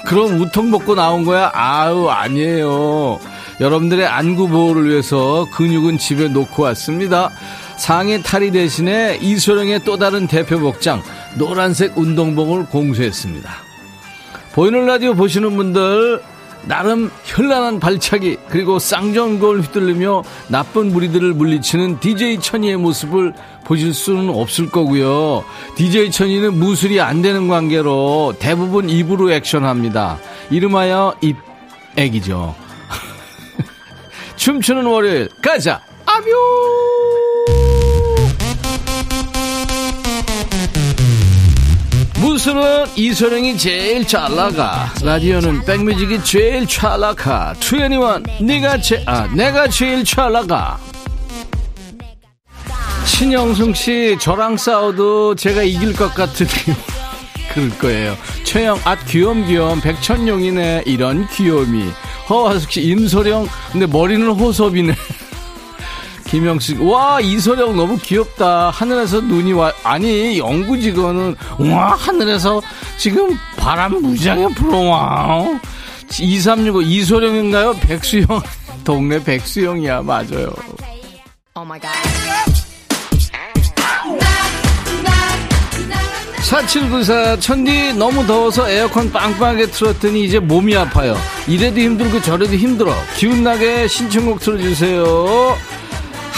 그럼 0.05 0.39
우통 0.39 0.69
먹고 0.69 0.93
나온 0.93 1.25
거야? 1.25 1.49
아우, 1.51 2.09
아니에요. 2.09 3.19
여러분들의 3.59 4.05
안구 4.05 4.49
보호를 4.49 4.87
위해서 4.87 5.47
근육은 5.51 5.97
집에 5.97 6.27
놓고 6.27 6.61
왔습니다. 6.61 7.31
상의 7.77 8.21
탈의 8.21 8.51
대신에 8.51 9.17
이소룡의 9.19 9.83
또 9.83 9.97
다른 9.97 10.27
대표 10.27 10.59
복장, 10.59 11.01
노란색 11.39 11.97
운동복을 11.97 12.67
공수했습니다. 12.67 13.72
보이는 14.53 14.85
라디오 14.85 15.15
보시는 15.15 15.55
분들 15.57 16.21
나름 16.65 17.11
현란한 17.25 17.79
발차기 17.79 18.37
그리고 18.47 18.79
쌍전골 18.79 19.61
휘둘르며 19.61 20.23
나쁜 20.47 20.91
무리들을 20.93 21.33
물리치는 21.33 21.99
DJ 21.99 22.39
천이의 22.39 22.77
모습을 22.77 23.33
보실 23.65 23.93
수는 23.93 24.29
없을 24.29 24.69
거고요. 24.69 25.43
DJ 25.75 26.11
천이는 26.11 26.53
무술이 26.53 27.01
안 27.01 27.21
되는 27.21 27.47
관계로 27.47 28.35
대부분 28.39 28.89
입으로 28.89 29.31
액션합니다. 29.31 30.19
이름하여 30.51 31.15
입액이죠. 31.95 32.55
춤추는 34.37 34.85
월요일 34.85 35.29
가자 35.41 35.81
아뮤 36.05 37.22
무술은 42.23 42.85
이소룡이 42.95 43.57
제일 43.57 44.07
잘 44.07 44.33
나가 44.33 44.89
라디오는 45.03 45.65
백뮤직이 45.65 46.23
제일 46.23 46.65
잘 46.65 47.01
나가 47.01 47.53
투애니원 47.59 48.23
네가 48.39 48.79
제, 48.79 49.03
아, 49.05 49.27
내가 49.27 49.67
제일 49.67 50.05
잘 50.05 50.31
나가 50.31 50.79
신영숙 53.05 53.75
씨, 53.75 54.17
저랑 54.21 54.55
싸워도 54.55 55.35
제가 55.35 55.63
이길 55.63 55.93
것 55.93 56.15
같으니 56.15 56.49
그럴 57.53 57.69
거예요. 57.77 58.17
최영, 58.45 58.79
아, 58.85 58.95
귀염귀염, 58.95 59.81
백천용이네. 59.81 60.83
이런 60.85 61.27
귀염이. 61.27 61.89
허화숙 62.29 62.71
씨, 62.71 62.81
임소령, 62.81 63.47
근데 63.71 63.85
머리는 63.85 64.27
호섭이네. 64.31 64.95
김영식, 66.33 66.81
와, 66.81 67.19
이소령 67.21 67.77
너무 67.77 67.95
귀엽다. 67.99 68.71
하늘에서 68.71 69.21
눈이 69.21 69.53
와, 69.53 69.71
아니, 69.83 70.39
영구직원은, 70.39 71.35
와, 71.59 71.93
하늘에서 71.93 72.59
지금 72.97 73.37
바람 73.55 74.01
무지하게 74.01 74.47
불어와. 74.55 75.45
2365, 76.09 76.81
이소령인가요? 76.81 77.73
백수영. 77.73 78.25
동네 78.83 79.23
백수영이야, 79.23 80.01
맞아요. 80.01 80.51
Oh 81.55 81.67
4794 86.41 87.39
천디 87.39 87.93
너무 87.93 88.25
더워서 88.25 88.67
에어컨 88.67 89.11
빵빵하게 89.11 89.67
틀었더니 89.67 90.25
이제 90.25 90.39
몸이 90.39 90.75
아파요 90.75 91.15
이래도 91.47 91.79
힘들고 91.79 92.21
저래도 92.21 92.53
힘들어 92.55 92.93
기운나게 93.15 93.87
신청곡 93.87 94.39
틀어주세요 94.39 95.55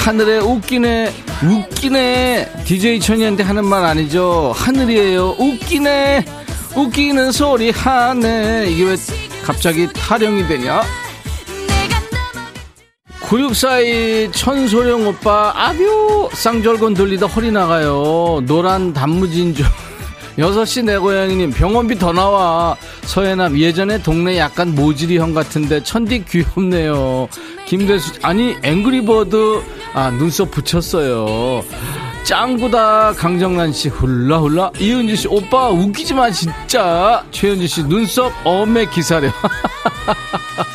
하늘에 0.05 0.37
웃기네 0.37 1.11
웃기네. 1.43 2.63
DJ 2.63 2.99
천이한테 2.99 3.41
하는 3.41 3.65
말 3.65 3.83
아니죠? 3.83 4.53
하늘이에요. 4.55 5.35
웃기네 5.39 6.23
웃기는 6.75 7.31
소리 7.31 7.71
하네. 7.71 8.67
이게 8.69 8.83
왜 8.83 8.95
갑자기 9.43 9.91
타령이 9.91 10.47
되냐? 10.47 10.83
9642 13.21 14.31
천소령 14.31 15.07
오빠 15.07 15.51
아뷰! 15.55 16.29
쌍절곤 16.33 16.93
돌리다 16.93 17.25
허리 17.25 17.51
나가요. 17.51 18.43
노란 18.45 18.93
단무진 18.93 19.55
좀 19.55 19.65
6시 20.37 20.83
내 20.83 20.97
고양이님 20.97 21.51
병원비 21.51 21.97
더 21.97 22.11
나와. 22.11 22.75
서해남 23.03 23.57
예전에 23.57 24.01
동네 24.01 24.37
약간 24.37 24.75
모질이 24.75 25.17
형 25.17 25.33
같은데 25.33 25.81
천디 25.81 26.25
귀엽네요. 26.25 27.27
김대수 27.65 28.13
아니 28.21 28.55
앵그리버드. 28.63 29.61
아 29.93 30.09
눈썹 30.11 30.51
붙였어요. 30.51 31.63
짱구다 32.23 33.13
강정란씨 33.13 33.89
훌라훌라. 33.89 34.71
이은지씨 34.79 35.27
오빠 35.29 35.69
웃기지마 35.69 36.31
진짜. 36.31 37.23
최현지씨 37.31 37.83
눈썹 37.83 38.33
어메 38.43 38.87
기사려 38.87 39.29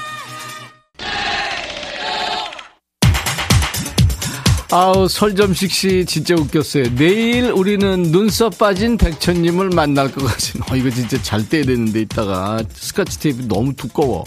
아우 4.73 5.09
설점식 5.09 5.73
씨 5.73 6.05
진짜 6.07 6.35
웃겼어요. 6.37 6.95
내일 6.95 7.51
우리는 7.51 8.03
눈썹 8.03 8.57
빠진 8.57 8.97
백천님을 8.97 9.71
만날 9.71 10.13
것 10.13 10.25
같은. 10.25 10.61
어 10.71 10.77
이거 10.77 10.89
진짜 10.91 11.21
잘 11.23 11.49
떼야 11.49 11.65
되는데 11.65 12.03
이따가 12.03 12.63
스카치 12.73 13.19
테이프 13.19 13.49
너무 13.49 13.75
두꺼워. 13.75 14.25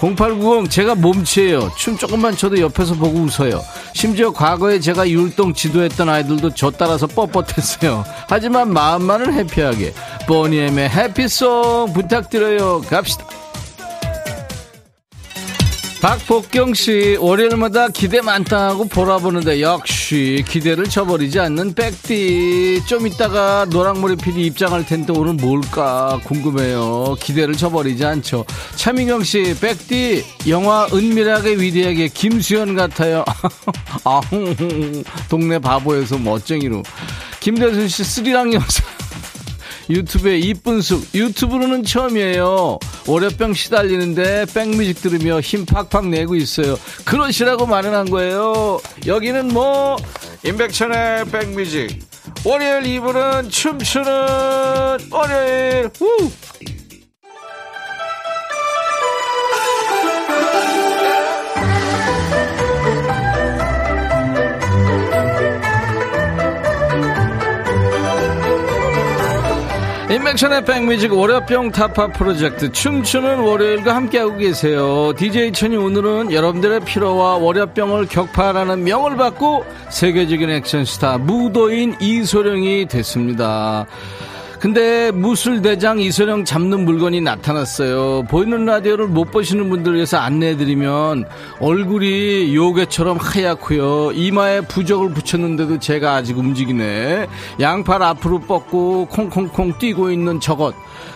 0890 0.00 0.70
제가 0.70 0.94
몸치예요. 0.94 1.72
춤 1.76 1.96
조금만 1.98 2.36
춰도 2.36 2.60
옆에서 2.60 2.94
보고 2.94 3.18
웃어요. 3.18 3.60
심지어 3.92 4.30
과거에 4.32 4.78
제가 4.78 5.10
율동 5.10 5.54
지도했던 5.54 6.08
아이들도 6.08 6.54
저 6.54 6.70
따라서 6.70 7.08
뻣뻣했어요. 7.08 8.04
하지만 8.28 8.72
마음만은 8.72 9.32
해피하게. 9.32 9.92
보니엠의 10.28 10.88
해피송 10.88 11.92
부탁드려요. 11.94 12.82
갑시다. 12.82 13.26
박복경 16.00 16.72
씨, 16.72 17.18
월요일마다 17.20 17.88
기대 17.88 18.22
많다고 18.22 18.86
보라보는데 18.86 19.60
역시 19.60 20.42
기대를 20.48 20.86
저버리지 20.86 21.38
않는 21.38 21.74
백디. 21.74 22.84
좀 22.86 23.06
이따가 23.06 23.66
노랑머리 23.68 24.16
PD 24.16 24.46
입장할 24.46 24.86
텐데 24.86 25.12
오늘 25.14 25.34
뭘까 25.34 26.18
궁금해요. 26.24 27.16
기대를 27.20 27.54
저버리지 27.54 28.06
않죠. 28.06 28.46
차민경 28.76 29.22
씨, 29.24 29.54
백디, 29.60 30.24
영화 30.48 30.86
은밀하게 30.90 31.56
위대하게 31.56 32.08
김수현 32.08 32.76
같아요. 32.76 33.22
아, 34.04 34.22
동네 35.28 35.58
바보에서 35.58 36.16
멋쟁이로. 36.16 36.82
김대순 37.40 37.88
씨, 37.88 38.04
스리랑 38.04 38.54
여사. 38.54 38.82
유튜브에 39.90 40.38
이쁜 40.38 40.80
숲 40.80 41.04
유튜브로는 41.14 41.82
처음이에요. 41.82 42.78
월요병 43.06 43.54
시달리는데 43.54 44.46
백뮤직 44.54 45.02
들으며 45.02 45.40
힘 45.40 45.66
팍팍 45.66 46.08
내고 46.08 46.36
있어요. 46.36 46.78
그러시라고 47.04 47.66
마련한 47.66 48.08
거예요. 48.10 48.80
여기는 49.06 49.48
뭐 49.48 49.96
임백천의 50.44 51.26
백뮤직. 51.26 51.98
월요일 52.44 53.00
2부는 53.00 53.50
춤추는 53.50 54.12
월요일. 55.10 55.90
우! 56.00 56.30
인맥션의 70.10 70.64
백뮤직 70.64 71.12
월요병 71.12 71.70
타파 71.70 72.08
프로젝트 72.08 72.72
춤추는 72.72 73.38
월요일과 73.38 73.94
함께하고 73.94 74.38
계세요. 74.38 75.12
DJ 75.16 75.52
천이 75.52 75.76
오늘은 75.76 76.32
여러분들의 76.32 76.80
피로와 76.80 77.36
월요병을 77.36 78.06
격파하라는 78.06 78.82
명을 78.82 79.16
받고 79.16 79.64
세계적인 79.88 80.50
액션스타 80.50 81.18
무도인 81.18 81.94
이소령이 82.00 82.86
됐습니다. 82.86 83.86
근데 84.60 85.10
무술대장 85.10 86.00
이소령 86.00 86.44
잡는 86.44 86.84
물건이 86.84 87.22
나타났어요. 87.22 88.24
보이는 88.24 88.66
라디오를 88.66 89.06
못 89.06 89.30
보시는 89.30 89.70
분들 89.70 89.94
위해서 89.94 90.18
안내해드리면 90.18 91.24
얼굴이 91.60 92.54
요괴처럼 92.54 93.16
하얗고요. 93.16 94.12
이마에 94.12 94.60
부적을 94.60 95.14
붙였는데도 95.14 95.78
제가 95.78 96.16
아직 96.16 96.36
움직이네. 96.36 97.26
양팔 97.58 98.02
앞으로 98.02 98.40
뻗고 98.40 99.06
콩콩콩 99.06 99.78
뛰고 99.78 100.10
있는 100.10 100.40
저것. 100.40 100.74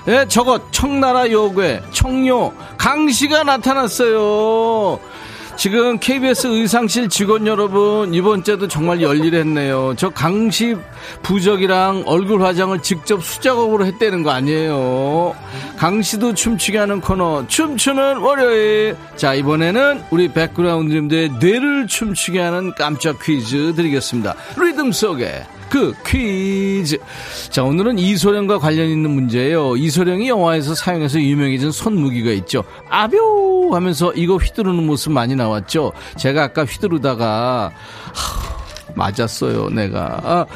예, 0.09 0.25
저것 0.27 0.73
청나라 0.73 1.31
요괴 1.31 1.83
청요 1.93 2.51
강씨가 2.79 3.45
나타났어요. 3.45 4.99
지금 5.57 5.99
KBS 5.99 6.49
의상실 6.49 7.09
직원 7.09 7.47
여러분 7.47 8.12
이번 8.12 8.43
주도 8.43 8.69
정말 8.69 9.01
열일했네요. 9.01 9.95
저 9.97 10.11
강시 10.11 10.77
부적이랑 11.23 12.05
얼굴 12.07 12.43
화장을 12.43 12.77
직접 12.83 13.25
수작업으로 13.25 13.87
했다는 13.87 14.23
거 14.23 14.31
아니에요. 14.31 15.35
강시도 15.77 16.35
춤추게 16.35 16.79
하는 16.79 17.01
코너 17.01 17.47
춤추는 17.47 18.19
월요일. 18.19 18.97
자 19.17 19.35
이번에는 19.35 20.03
우리 20.11 20.29
백그라운드님들의 20.29 21.31
뇌를 21.40 21.87
춤추게 21.87 22.40
하는 22.40 22.75
깜짝 22.75 23.23
퀴즈 23.23 23.75
드리겠습니다. 23.75 24.35
리듬 24.59 24.93
속에 24.93 25.45
그 25.75 25.93
퀴즈. 26.07 26.99
자, 27.51 27.65
오늘은 27.65 27.99
이소령과 27.99 28.61
관련 28.61 28.87
있는 28.87 29.11
문제예요. 29.11 29.77
이소령이 29.77 30.29
영화에서 30.29 30.73
사용해서 30.73 31.21
유명해진 31.21 31.73
손무기가 31.73 32.31
있죠. 32.31 32.63
아뇨 32.89 33.75
하면서 33.75 34.13
이거 34.13 34.37
휘두르는 34.37 34.87
모습 34.87 35.11
많이 35.11 35.35
나왔죠. 35.35 35.91
제가 36.17 36.45
아까 36.45 36.65
휘두르다가 36.65 37.73
하, 38.15 38.93
맞았어요, 38.95 39.71
내가. 39.71 40.21
아, 40.23 40.47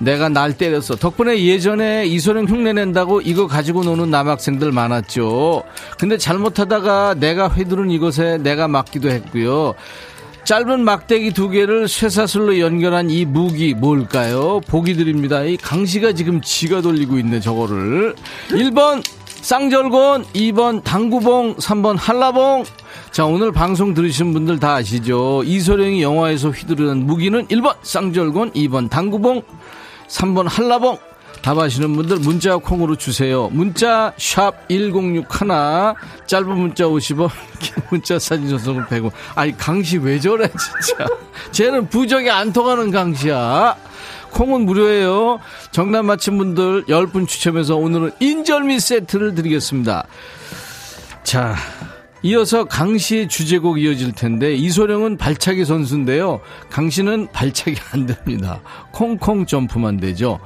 내가 0.00 0.28
날 0.28 0.56
때렸어. 0.56 0.96
덕분에 0.96 1.44
예전에 1.44 2.06
이소령 2.06 2.46
흉내 2.46 2.72
낸다고 2.72 3.20
이거 3.20 3.46
가지고 3.46 3.84
노는 3.84 4.10
남학생들 4.10 4.72
많았죠. 4.72 5.62
근데 6.00 6.18
잘못하다가 6.18 7.14
내가 7.14 7.46
휘두른 7.46 7.92
이것에 7.92 8.38
내가 8.38 8.66
맞기도 8.66 9.08
했고요. 9.08 9.74
짧은 10.44 10.84
막대기 10.84 11.32
두 11.32 11.48
개를 11.48 11.88
쇠사슬로 11.88 12.60
연결한 12.60 13.08
이 13.08 13.24
무기 13.24 13.72
뭘까요? 13.72 14.60
보기 14.68 14.94
드립니다. 14.94 15.42
이 15.42 15.56
강씨가 15.56 16.12
지금 16.12 16.42
지가 16.42 16.82
돌리고 16.82 17.18
있네, 17.18 17.40
저거를. 17.40 18.14
1번 18.50 19.02
쌍절곤, 19.26 20.24
2번 20.24 20.84
당구봉, 20.84 21.56
3번 21.56 21.96
한라봉. 21.98 22.64
자, 23.10 23.24
오늘 23.24 23.52
방송 23.52 23.94
들으신 23.94 24.34
분들 24.34 24.60
다 24.60 24.74
아시죠? 24.74 25.42
이소령이 25.44 26.02
영화에서 26.02 26.50
휘두르는 26.50 27.06
무기는 27.06 27.46
1번 27.46 27.76
쌍절곤, 27.82 28.52
2번 28.52 28.90
당구봉, 28.90 29.42
3번 30.08 30.46
한라봉. 30.46 30.98
답하시는 31.44 31.94
분들 31.94 32.20
문자 32.20 32.56
콩으로 32.56 32.96
주세요. 32.96 33.50
문자 33.52 34.14
샵 34.16 34.66
1061, 34.70 35.28
짧은 36.26 36.48
문자 36.48 36.84
50원, 36.84 37.28
긴 37.60 37.74
문자 37.90 38.18
사진 38.18 38.48
전송은 38.48 38.86
100원. 38.86 39.10
아니 39.34 39.54
강시 39.54 39.98
왜 39.98 40.18
저래 40.18 40.48
진짜. 40.48 41.06
쟤는 41.52 41.90
부적이 41.90 42.30
안 42.30 42.50
통하는 42.50 42.90
강시야. 42.90 43.76
콩은 44.30 44.62
무료예요. 44.62 45.38
정답 45.70 46.06
맞힌 46.06 46.38
분들 46.38 46.86
10분 46.86 47.28
추첨해서 47.28 47.76
오늘은 47.76 48.12
인절미 48.20 48.80
세트를 48.80 49.34
드리겠습니다. 49.34 50.06
자, 51.24 51.56
이어서 52.22 52.64
강시 52.64 53.28
주제곡 53.28 53.82
이어질 53.82 54.12
텐데 54.12 54.54
이소령은 54.54 55.18
발차기 55.18 55.66
선수인데요. 55.66 56.40
강시는 56.70 57.28
발차기 57.32 57.76
안 57.92 58.06
됩니다. 58.06 58.62
콩콩 58.92 59.44
점프만 59.44 59.98
되죠. 59.98 60.40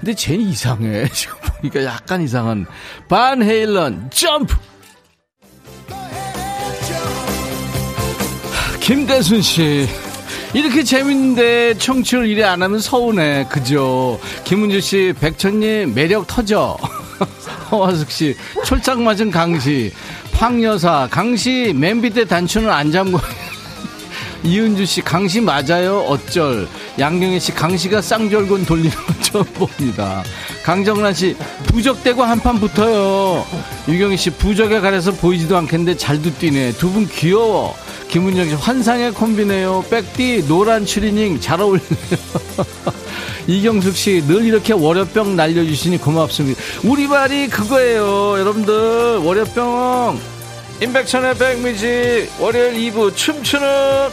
근데 0.00 0.14
쟤는 0.14 0.48
이상해. 0.48 1.06
지금 1.12 1.36
보니까 1.60 1.84
약간 1.84 2.22
이상한 2.22 2.66
반 3.08 3.42
헤일런 3.42 4.10
점프. 4.10 4.56
김대순 8.80 9.42
씨. 9.42 9.86
이렇게 10.52 10.82
재밌는데 10.82 11.74
청취를 11.78 12.26
이래 12.26 12.42
안 12.42 12.62
하면 12.62 12.80
서운해. 12.80 13.46
그죠? 13.48 14.18
김은주 14.44 14.80
씨, 14.80 15.14
백천님 15.20 15.94
매력 15.94 16.26
터져. 16.26 16.76
허화숙 17.70 18.10
씨, 18.10 18.34
철짝 18.64 19.00
맞은 19.00 19.30
강시. 19.30 19.92
황여사, 20.32 21.08
강시 21.10 21.72
맨 21.76 22.00
밑에 22.00 22.24
단추는 22.24 22.68
안 22.70 22.90
잠궈. 22.90 23.20
이은주 24.42 24.86
씨, 24.86 25.02
강시 25.02 25.40
맞아요? 25.40 26.00
어쩔. 26.08 26.66
양경혜 26.98 27.38
씨, 27.38 27.52
강시가 27.52 28.02
쌍절곤 28.02 28.66
돌리는 28.66 28.90
거 28.90 29.14
처음 29.22 29.44
봅니다. 29.44 30.22
강정란 30.64 31.14
씨, 31.14 31.34
부적대고 31.66 32.22
한판 32.22 32.60
붙어요. 32.60 33.46
유경희 33.88 34.16
씨, 34.16 34.30
부적에 34.30 34.80
가려서 34.80 35.12
보이지도 35.12 35.56
않겠는데 35.56 35.96
잘도 35.96 36.34
뛰네. 36.38 36.72
두 36.72 36.90
분 36.90 37.06
귀여워. 37.08 37.74
김은정 38.08 38.48
씨, 38.48 38.54
환상의 38.54 39.12
콤비네요. 39.12 39.84
백디, 39.88 40.46
노란 40.48 40.84
추리닝 40.84 41.40
잘 41.40 41.60
어울리네요. 41.60 41.86
이경숙 43.46 43.96
씨, 43.96 44.22
늘 44.26 44.44
이렇게 44.44 44.72
월요병 44.72 45.36
날려주시니 45.36 45.98
고맙습니다. 45.98 46.60
우리 46.82 47.06
말이 47.06 47.48
그거예요. 47.48 48.38
여러분들, 48.40 49.18
월요병. 49.18 50.39
임백천의 50.82 51.34
백뮤직 51.34 52.30
월요일 52.40 52.72
2부 52.90 53.14
춤추는 53.14 53.66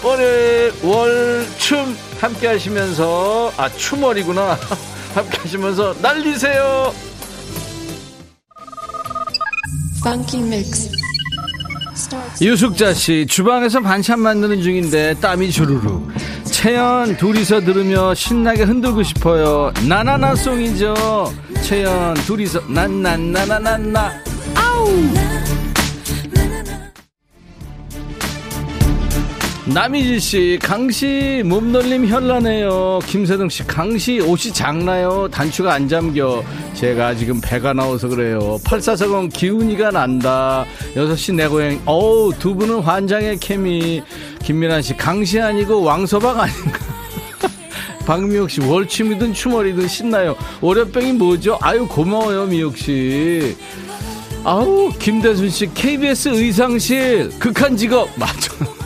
월요일 0.04 0.74
월춤 0.84 1.96
함께 2.20 2.48
하시면서 2.48 3.54
아 3.56 3.70
춤월이구나. 3.70 4.58
함께 5.16 5.38
하시면서 5.38 5.96
날리세요. 6.02 6.94
유숙자 12.42 12.94
씨 12.94 13.26
주방에서 13.28 13.80
반찬 13.80 14.20
만드는 14.20 14.62
중인데 14.62 15.16
땀이 15.22 15.52
주르르. 15.52 16.02
채연 16.44 17.16
둘이서 17.16 17.62
들으며 17.62 18.14
신나게 18.14 18.64
흔들고 18.64 19.04
싶어요. 19.04 19.72
나나나 19.88 20.36
송이죠. 20.36 21.34
채연 21.62 22.16
둘이서 22.26 22.62
난난나나나나. 22.68 24.12
아우 24.56 25.37
남희지 29.78 30.20
씨, 30.20 30.60
강씨 30.60 31.44
몸놀림 31.46 32.08
현란해요. 32.08 32.98
김세동 33.06 33.48
씨, 33.48 33.64
강씨 33.68 34.22
옷이 34.22 34.52
작나요? 34.52 35.28
단추가 35.32 35.74
안 35.74 35.88
잠겨. 35.88 36.44
제가 36.74 37.14
지금 37.14 37.40
배가 37.40 37.74
나와서 37.74 38.08
그래요. 38.08 38.58
8440 38.64 39.32
기운이가 39.32 39.92
난다. 39.92 40.66
6시 40.96 41.36
내 41.36 41.48
고향. 41.48 41.80
어우, 41.86 42.34
두 42.40 42.56
분은 42.56 42.80
환장의 42.80 43.38
케미. 43.38 44.02
김민환 44.44 44.82
씨, 44.82 44.98
강씨 44.98 45.40
아니고 45.40 45.84
왕서방 45.84 46.40
아닌가? 46.40 46.80
박미옥 48.08 48.50
씨, 48.50 48.62
월춤이든 48.62 49.32
추머리든 49.36 49.88
신나요. 49.88 50.36
월요병이 50.60 51.12
뭐죠? 51.14 51.60
아유, 51.62 51.88
고마워요, 51.88 52.48
미옥 52.48 52.76
씨. 52.76 53.56
아우, 54.44 54.92
김대순 54.98 55.52
씨, 55.52 55.72
KBS 55.72 56.30
의상실, 56.30 57.30
극한 57.38 57.78
직업. 57.78 58.10
맞아. 58.18 58.77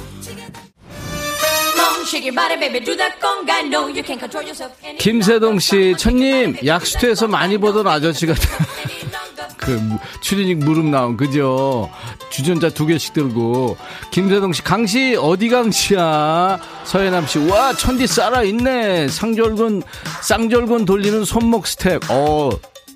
김세동 4.97 5.59
씨, 5.59 5.95
천님, 5.97 6.57
약수터에서 6.65 7.27
많이 7.27 7.57
보던 7.57 7.87
아저씨 7.87 8.25
같아. 8.25 8.41
그, 9.57 9.79
추리닝 10.21 10.59
무릎 10.59 10.85
나온, 10.85 11.15
그죠? 11.15 11.89
주전자 12.29 12.69
두 12.69 12.85
개씩 12.85 13.13
들고. 13.13 13.77
김세동 14.11 14.53
씨, 14.53 14.61
강씨, 14.63 15.15
어디 15.19 15.49
강씨야? 15.49 16.59
서해남 16.83 17.27
씨, 17.27 17.39
와, 17.49 17.73
천디 17.73 18.07
살아 18.07 18.43
있네. 18.43 19.07
상절곤, 19.07 19.83
쌍절곤 20.23 20.85
돌리는 20.85 21.23
손목 21.23 21.67
스텝. 21.67 22.01
어, 22.09 22.49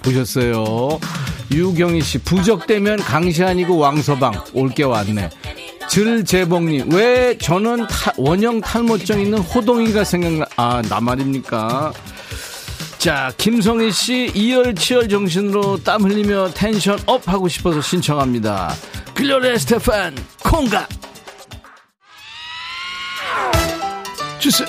보셨어요? 0.04 1.00
유경희 1.52 2.02
씨, 2.02 2.18
부적 2.18 2.52
떼면 2.52 2.98
강씨 3.00 3.44
아니고 3.44 3.78
왕서방. 3.78 4.34
올게 4.54 4.84
왔네. 4.84 5.30
질재봉님, 5.90 6.92
왜 6.92 7.38
저는 7.38 7.88
타, 7.88 8.12
원형 8.18 8.62
탈모증 8.62 9.22
있는 9.22 9.40
호동이가 9.40 10.04
생각나, 10.04 10.46
아, 10.56 10.82
나 10.90 11.00
말입니까? 11.00 11.94
자, 12.98 13.32
김성희 13.38 13.92
씨, 13.92 14.32
이열치열 14.34 15.08
정신으로 15.08 15.84
땀 15.84 16.04
흘리며 16.04 16.50
텐션 16.54 17.00
up 17.06 17.28
하고 17.28 17.48
싶어서 17.48 17.82
신청합니다. 17.82 18.74
글로리아 19.14 19.58
에스테판, 19.60 20.16
Conga! 20.44 20.88
주세 24.40 24.66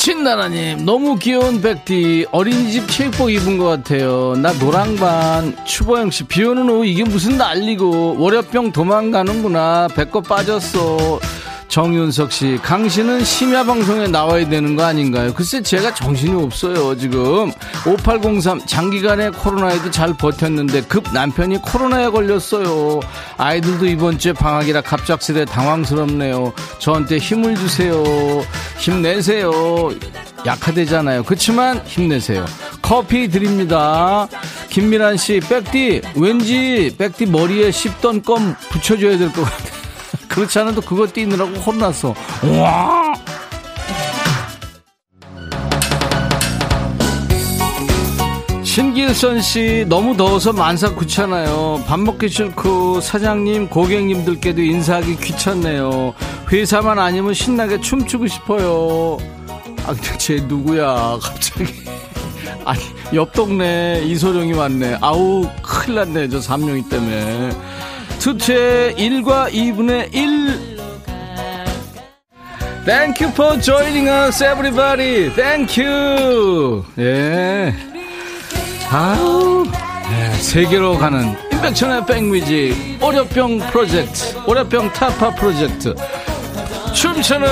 요. 0.00 0.02
친나라님 0.02 0.86
너무 0.86 1.16
귀여운 1.16 1.60
백디 1.60 2.26
어린이집 2.32 2.88
체육복 2.88 3.30
입은 3.30 3.58
것 3.58 3.66
같아요. 3.66 4.34
나 4.36 4.52
노랑반. 4.54 5.54
추보영씨 5.66 6.24
비오는 6.24 6.68
오후 6.70 6.86
이게 6.86 7.04
무슨 7.04 7.36
난리고. 7.36 8.16
월요병 8.18 8.72
도망가는구나. 8.72 9.88
배꼽 9.94 10.26
빠졌어 10.26 11.20
정윤석 11.70 12.32
씨, 12.32 12.58
강 12.64 12.88
씨는 12.88 13.24
심야 13.24 13.62
방송에 13.62 14.08
나와야 14.08 14.48
되는 14.48 14.74
거 14.74 14.82
아닌가요? 14.82 15.32
글쎄 15.32 15.62
제가 15.62 15.94
정신이 15.94 16.34
없어요 16.42 16.96
지금. 16.96 17.52
5803 17.86 18.66
장기간의 18.66 19.30
코로나에도 19.30 19.88
잘 19.92 20.12
버텼는데 20.14 20.82
급 20.82 21.04
남편이 21.14 21.58
코로나에 21.62 22.08
걸렸어요. 22.10 22.98
아이들도 23.36 23.86
이번 23.86 24.18
주에 24.18 24.32
방학이라 24.32 24.80
갑작스레 24.80 25.44
당황스럽네요. 25.44 26.52
저한테 26.80 27.18
힘을 27.18 27.54
주세요. 27.54 28.02
힘내세요. 28.76 29.90
약하대잖아요. 30.44 31.22
그렇지만 31.22 31.80
힘내세요. 31.86 32.44
커피 32.82 33.28
드립니다. 33.28 34.26
김미란 34.70 35.16
씨, 35.16 35.38
백디 35.38 36.02
왠지 36.16 36.92
백디 36.98 37.26
머리에 37.26 37.70
씹던 37.70 38.22
껌 38.22 38.56
붙여줘야 38.70 39.18
될 39.18 39.30
것 39.32 39.44
같아요. 39.44 39.79
그렇지 40.30 40.58
않아도 40.60 40.80
그거 40.80 41.06
뛰느라고 41.06 41.52
혼났어. 41.56 42.14
와! 42.58 43.12
신길선 48.62 49.42
씨 49.42 49.84
너무 49.88 50.16
더워서 50.16 50.52
만사 50.52 50.94
굳잖아요. 50.94 51.82
밥 51.88 51.98
먹기 51.98 52.28
싫고 52.28 53.00
사장님 53.00 53.68
고객님들께도 53.68 54.62
인사하기 54.62 55.16
귀찮네요. 55.16 56.14
회사만 56.52 57.00
아니면 57.00 57.34
신나게 57.34 57.80
춤추고 57.80 58.28
싶어요. 58.28 59.18
아 59.84 59.92
근데 59.92 60.18
쟤 60.18 60.36
누구야 60.36 61.18
갑자기 61.20 61.64
아니 62.64 62.80
옆 63.12 63.32
동네 63.32 64.02
이소룡이 64.04 64.52
왔네. 64.52 64.98
아우 65.00 65.48
큰일 65.62 65.96
났네 65.96 66.28
저 66.28 66.40
삼룡이 66.40 66.88
때문에. 66.88 67.50
투트의 68.20 68.94
1과 68.96 69.50
2분의 69.50 70.14
1 70.14 70.78
Thank 72.84 73.20
you 73.20 73.32
for 73.32 73.60
joining 73.60 74.08
us 74.08 74.42
everybody. 74.42 75.30
Thank 75.30 75.82
you. 75.82 76.84
예. 76.98 77.74
아우. 78.90 79.64
예, 80.12 80.32
세계로 80.34 80.98
가는 80.98 81.34
임백천의 81.52 82.06
백뮤직 82.06 82.98
오려병 83.02 83.58
프로젝트 83.70 84.36
오려병 84.46 84.92
타파 84.92 85.34
프로젝트. 85.34 85.94
춤추는 86.94 87.48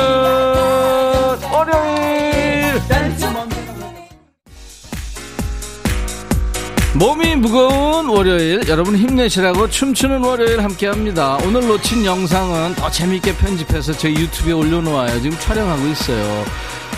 월요일 1.50 2.74
몸이 6.94 7.36
무거운 7.36 8.08
월요일 8.08 8.66
여러분 8.66 8.96
힘내시라고 8.96 9.68
춤추는 9.68 10.24
월요일 10.24 10.62
함께합니다. 10.64 11.36
오늘 11.44 11.66
놓친 11.68 12.04
영상은 12.04 12.74
더 12.74 12.90
재밌게 12.90 13.36
편집해서 13.36 13.92
저희 13.92 14.14
유튜브에 14.14 14.52
올려놓아요. 14.52 15.20
지금 15.20 15.38
촬영하고 15.38 15.86
있어요. 15.86 16.44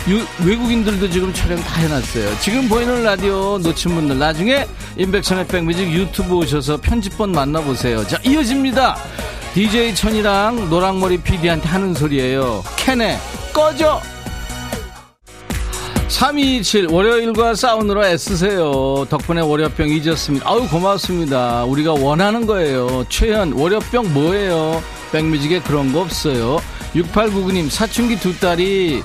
유, 0.07 0.25
외국인들도 0.47 1.09
지금 1.09 1.31
촬영 1.33 1.59
다 1.59 1.79
해놨어요. 1.81 2.39
지금 2.39 2.67
보이는 2.69 3.03
라디오 3.03 3.59
놓친 3.59 3.93
분들 3.93 4.17
나중에 4.17 4.65
인백션의 4.97 5.45
백뮤직 5.47 5.91
유튜브 5.91 6.35
오셔서 6.37 6.77
편집본 6.77 7.33
만나보세요. 7.33 8.07
자 8.07 8.17
이어집니다. 8.23 8.97
DJ 9.53 9.93
천이랑 9.93 10.69
노랑머리 10.69 11.17
PD한테 11.17 11.67
하는 11.67 11.93
소리예요. 11.93 12.63
캔에 12.77 13.19
꺼져 13.53 14.01
3227 16.11 16.87
월요일과 16.91 17.55
싸우느라 17.55 18.09
애쓰세요. 18.09 19.05
덕분에 19.09 19.41
월요병 19.41 19.87
잊었습니다. 19.89 20.47
아유 20.47 20.67
고맙습니다. 20.69 21.63
우리가 21.63 21.93
원하는 21.93 22.45
거예요. 22.45 23.05
최현 23.07 23.53
월요병 23.53 24.13
뭐예요? 24.13 24.83
백뮤직에 25.13 25.61
그런 25.61 25.93
거 25.93 26.01
없어요. 26.01 26.59
6899님 26.93 27.69
사춘기 27.69 28.19
두 28.19 28.37
딸이 28.37 29.01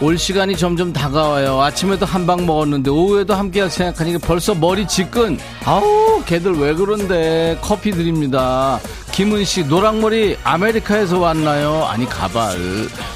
올 0.00 0.16
시간이 0.16 0.56
점점 0.56 0.92
다가와요. 0.92 1.60
아침에도 1.60 2.06
한 2.06 2.24
방 2.28 2.44
먹었는데 2.46 2.90
오후에도 2.90 3.34
함께 3.34 3.62
할 3.62 3.70
생각하니까 3.70 4.18
벌써 4.18 4.54
머리 4.54 4.86
지끈. 4.86 5.38
아우 5.64 6.22
걔들 6.26 6.52
왜 6.58 6.74
그런데 6.74 7.58
커피 7.62 7.90
드립니다. 7.90 8.78
김은 9.12 9.44
씨 9.44 9.64
노랑머리 9.64 10.36
아메리카에서 10.44 11.18
왔나요? 11.18 11.84
아니 11.88 12.06
가발. 12.06 12.54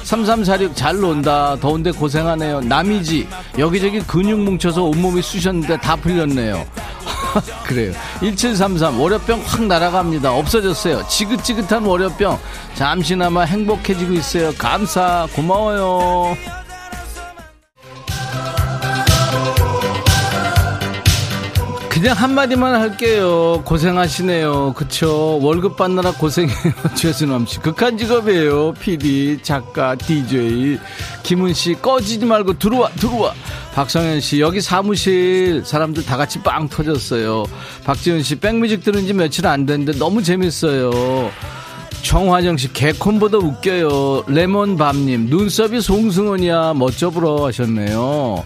3346 0.03 0.75
잘 0.75 0.97
논다. 0.99 1.55
더운데 1.61 1.91
고생하네요. 1.91 2.61
남이지 2.61 3.27
여기저기 3.59 3.99
근육 4.01 4.39
뭉쳐서 4.41 4.83
온몸이 4.83 5.21
쑤셨는데 5.21 5.77
다 5.77 5.95
풀렸네요. 5.95 6.65
그래요. 7.65 7.93
1733 8.19 8.99
월요병 8.99 9.41
확 9.45 9.63
날아갑니다. 9.65 10.33
없어졌어요. 10.33 11.07
지긋지긋한 11.07 11.85
월요병 11.85 12.37
잠시나마 12.75 13.43
행복해지고 13.43 14.13
있어요. 14.13 14.51
감사 14.57 15.27
고마워요. 15.35 16.35
그냥 22.03 22.17
한마디만 22.17 22.75
할게요. 22.75 23.61
고생하시네요. 23.63 24.73
그쵸? 24.73 25.39
월급 25.41 25.77
받느라 25.77 26.11
고생해요. 26.11 26.73
최순엄 26.95 27.45
씨. 27.45 27.59
극한 27.59 27.97
직업이에요. 27.97 28.73
PD, 28.73 29.39
작가, 29.41 29.95
DJ. 29.95 30.79
김은 31.23 31.53
씨, 31.53 31.75
꺼지지 31.75 32.25
말고 32.25 32.59
들어와, 32.59 32.89
들어와. 32.89 33.33
박성현 33.73 34.19
씨, 34.19 34.41
여기 34.41 34.59
사무실 34.59 35.63
사람들 35.63 36.05
다 36.05 36.17
같이 36.17 36.41
빵 36.41 36.67
터졌어요. 36.67 37.45
박지훈 37.85 38.21
씨, 38.21 38.35
백뮤직 38.35 38.83
들은 38.83 39.07
지 39.07 39.13
며칠 39.13 39.47
안 39.47 39.65
됐는데 39.65 39.97
너무 39.97 40.21
재밌어요. 40.21 41.31
정화정 42.01 42.57
씨, 42.57 42.73
개콘보다 42.73 43.37
웃겨요. 43.37 44.25
레몬밤님, 44.27 45.27
눈썹이 45.29 45.79
송승헌이야. 45.79 46.73
멋져 46.73 47.11
불어 47.11 47.45
하셨네요. 47.45 48.43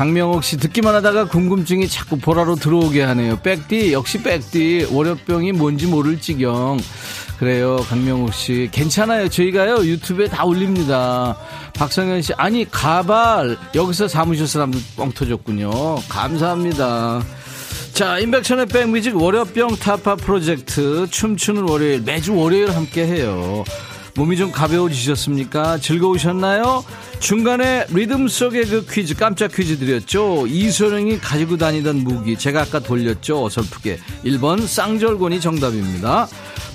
강명옥 0.00 0.42
씨 0.44 0.56
듣기만 0.56 0.94
하다가 0.94 1.26
궁금증이 1.26 1.86
자꾸 1.86 2.16
보라로 2.16 2.54
들어오게 2.54 3.02
하네요. 3.02 3.38
백디 3.42 3.92
역시 3.92 4.22
백디 4.22 4.88
월요병이 4.92 5.52
뭔지 5.52 5.86
모를 5.86 6.18
지경. 6.18 6.80
그래요 7.38 7.76
강명옥 7.86 8.32
씨 8.32 8.70
괜찮아요. 8.72 9.28
저희가요 9.28 9.84
유튜브에 9.84 10.28
다 10.28 10.46
올립니다. 10.46 11.36
박성현 11.74 12.22
씨 12.22 12.32
아니 12.38 12.64
가발 12.70 13.58
여기서 13.74 14.08
사무실 14.08 14.46
사람들 14.46 14.80
뻥 14.96 15.12
터졌군요. 15.12 15.96
감사합니다. 16.08 17.22
자, 17.92 18.18
인백천의 18.20 18.68
백뮤직 18.68 19.14
월요병 19.20 19.76
타파 19.76 20.16
프로젝트 20.16 21.08
춤추는 21.10 21.68
월요일 21.68 22.00
매주 22.00 22.34
월요일 22.34 22.74
함께 22.74 23.06
해요. 23.06 23.64
몸이 24.16 24.38
좀 24.38 24.50
가벼워지셨습니까? 24.50 25.76
즐거우셨나요? 25.78 26.84
중간에 27.20 27.84
리듬 27.90 28.28
속의 28.28 28.64
그 28.64 28.86
퀴즈 28.86 29.14
깜짝 29.14 29.52
퀴즈 29.52 29.78
드렸죠. 29.78 30.46
이소령이 30.46 31.20
가지고 31.20 31.58
다니던 31.58 31.98
무기 32.02 32.36
제가 32.36 32.62
아까 32.62 32.80
돌렸죠. 32.80 33.44
어설프게 33.44 33.98
1번 34.24 34.66
쌍절곤이 34.66 35.40
정답입니다. 35.40 36.28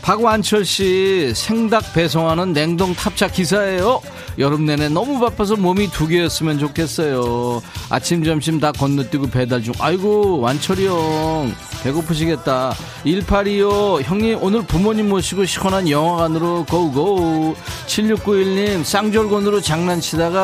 박완철 0.04 0.66
씨 0.66 1.34
생닭 1.34 1.94
배송하는 1.94 2.54
냉동 2.54 2.94
탑차 2.94 3.28
기사예요. 3.28 4.02
여름 4.38 4.68
내내 4.68 4.88
너무 4.88 5.20
바빠서 5.20 5.56
몸이 5.56 5.90
두 5.90 6.08
개였으면 6.08 6.60
좋겠어요. 6.60 7.64
아침 7.90 8.24
점심 8.24 8.60
다 8.60 8.72
건너뛰고 8.72 9.32
배달 9.32 9.64
중. 9.64 9.74
아이고 9.80 10.40
완철이 10.42 10.86
형 10.86 11.56
배고프시겠다. 11.84 12.76
1825 13.04 14.02
형님 14.04 14.38
오늘 14.44 14.62
부모님 14.64 15.10
모시고 15.10 15.46
시원한 15.46 15.90
영화관으로 15.90 16.66
고고. 16.70 17.56
7691님 17.88 18.84
쌍절곤으로 18.84 19.62
장난치다가 19.62 20.35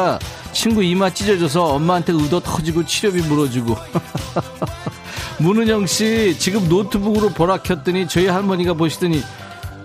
친구 0.53 0.83
이마 0.83 1.09
찢어져서 1.09 1.63
엄마한테 1.75 2.13
의도 2.13 2.39
터지고 2.39 2.85
치료비 2.85 3.21
물어주고. 3.21 3.77
문은영 5.39 5.87
씨 5.87 6.37
지금 6.37 6.67
노트북으로 6.69 7.29
보라 7.29 7.57
켰더니 7.57 8.07
저희 8.07 8.27
할머니가 8.27 8.73
보시더니 8.73 9.23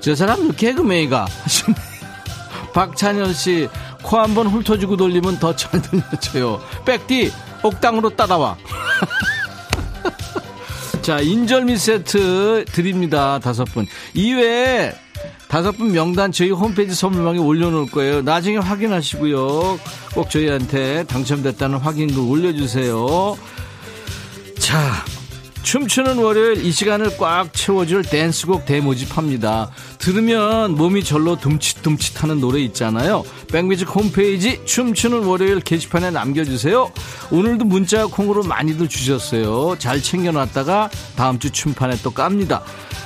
저 0.00 0.14
사람 0.14 0.52
개그맨이가 0.52 1.26
박찬현 2.74 3.32
씨 3.32 3.68
코 4.06 4.18
한번 4.18 4.46
훑어주고 4.46 4.96
돌리면 4.96 5.40
더 5.40 5.54
잘 5.56 5.82
들려줘요. 5.82 6.60
백디 6.84 7.32
옥당으로 7.62 8.10
따라와. 8.10 8.56
자 11.06 11.20
인절미 11.20 11.76
세트 11.76 12.64
드립니다 12.72 13.38
다섯 13.38 13.62
분 13.66 13.86
이외에 14.12 14.92
다섯 15.46 15.70
분 15.70 15.92
명단 15.92 16.32
저희 16.32 16.50
홈페이지 16.50 16.96
선물방에 16.96 17.38
올려놓을 17.38 17.92
거예요. 17.92 18.22
나중에 18.22 18.56
확인하시고요. 18.56 19.78
꼭 20.14 20.30
저희한테 20.30 21.04
당첨됐다는 21.04 21.78
확인글 21.78 22.18
올려주세요. 22.18 23.38
자, 24.58 25.04
춤추는 25.66 26.18
월요일 26.18 26.64
이 26.64 26.70
시간을 26.70 27.16
꽉 27.16 27.52
채워줄 27.52 28.04
댄스곡 28.04 28.66
대모집합니다. 28.66 29.68
들으면 29.98 30.76
몸이 30.76 31.02
절로 31.02 31.34
둠칫둠칫 31.34 32.22
하는 32.22 32.38
노래 32.38 32.60
있잖아요. 32.60 33.24
백뮤직 33.48 33.92
홈페이지 33.92 34.64
춤추는 34.64 35.24
월요일 35.24 35.58
게시판에 35.58 36.12
남겨주세요. 36.12 36.92
오늘도 37.32 37.64
문자 37.64 38.06
콩으로 38.06 38.44
많이들 38.44 38.86
주셨어요. 38.86 39.74
잘 39.80 40.00
챙겨놨다가 40.00 40.88
다음 41.16 41.40
주 41.40 41.50
춤판에 41.50 41.96
또 42.04 42.12
깝니다. 42.12 42.62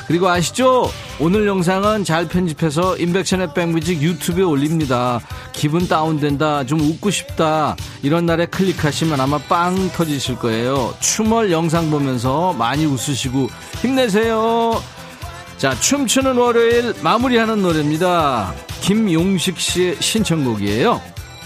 그리고 0.07 0.29
아시죠? 0.29 0.91
오늘 1.21 1.47
영상은 1.47 2.03
잘 2.03 2.27
편집해서 2.27 2.97
인백션의 2.97 3.55
백뮤직 3.55 4.03
유튜브에 4.03 4.43
올립니다. 4.43 5.21
기분 5.53 5.87
다운된다, 5.87 6.67
좀 6.67 6.81
웃고 6.81 7.11
싶다, 7.11 7.77
이런 8.03 8.27
날에 8.27 8.47
클릭하시면 8.47 9.21
아마 9.21 9.39
빵 9.39 9.89
터지실 9.93 10.37
거예요. 10.37 10.95
춤을 10.99 11.53
영상 11.53 11.93
보면서 11.93 12.50
많이 12.53 12.87
웃으시고 12.87 13.49
힘내세요. 13.81 14.83
자, 15.59 15.79
춤추는 15.79 16.37
월요일 16.37 16.95
마무리하는 17.03 17.63
노래입니다. 17.63 18.55
김용식 18.81 19.61
씨의 19.61 19.97
신청곡이에요. 20.01 21.01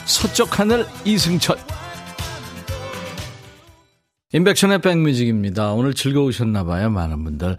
서쪽 0.04 0.58
하늘 0.58 0.86
이승철. 1.04 1.56
인백션의 4.34 4.80
백뮤직입니다. 4.80 5.74
오늘 5.74 5.94
즐거우셨나봐요, 5.94 6.90
많은 6.90 7.22
분들. 7.22 7.56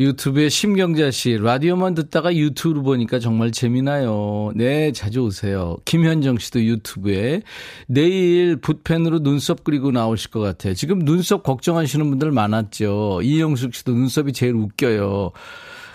유튜브에 0.00 0.48
심경자 0.48 1.12
씨, 1.12 1.38
라디오만 1.38 1.94
듣다가 1.94 2.34
유튜브로 2.34 2.82
보니까 2.82 3.20
정말 3.20 3.52
재미나요. 3.52 4.50
네, 4.56 4.90
자주 4.90 5.20
오세요. 5.20 5.76
김현정 5.84 6.38
씨도 6.38 6.64
유튜브에 6.64 7.42
내일 7.86 8.56
붓펜으로 8.56 9.20
눈썹 9.20 9.62
그리고 9.62 9.92
나오실 9.92 10.32
것 10.32 10.40
같아요. 10.40 10.74
지금 10.74 10.98
눈썹 11.04 11.44
걱정하시는 11.44 12.10
분들 12.10 12.32
많았죠. 12.32 13.20
이영숙 13.22 13.76
씨도 13.76 13.92
눈썹이 13.92 14.32
제일 14.32 14.54
웃겨요. 14.54 15.30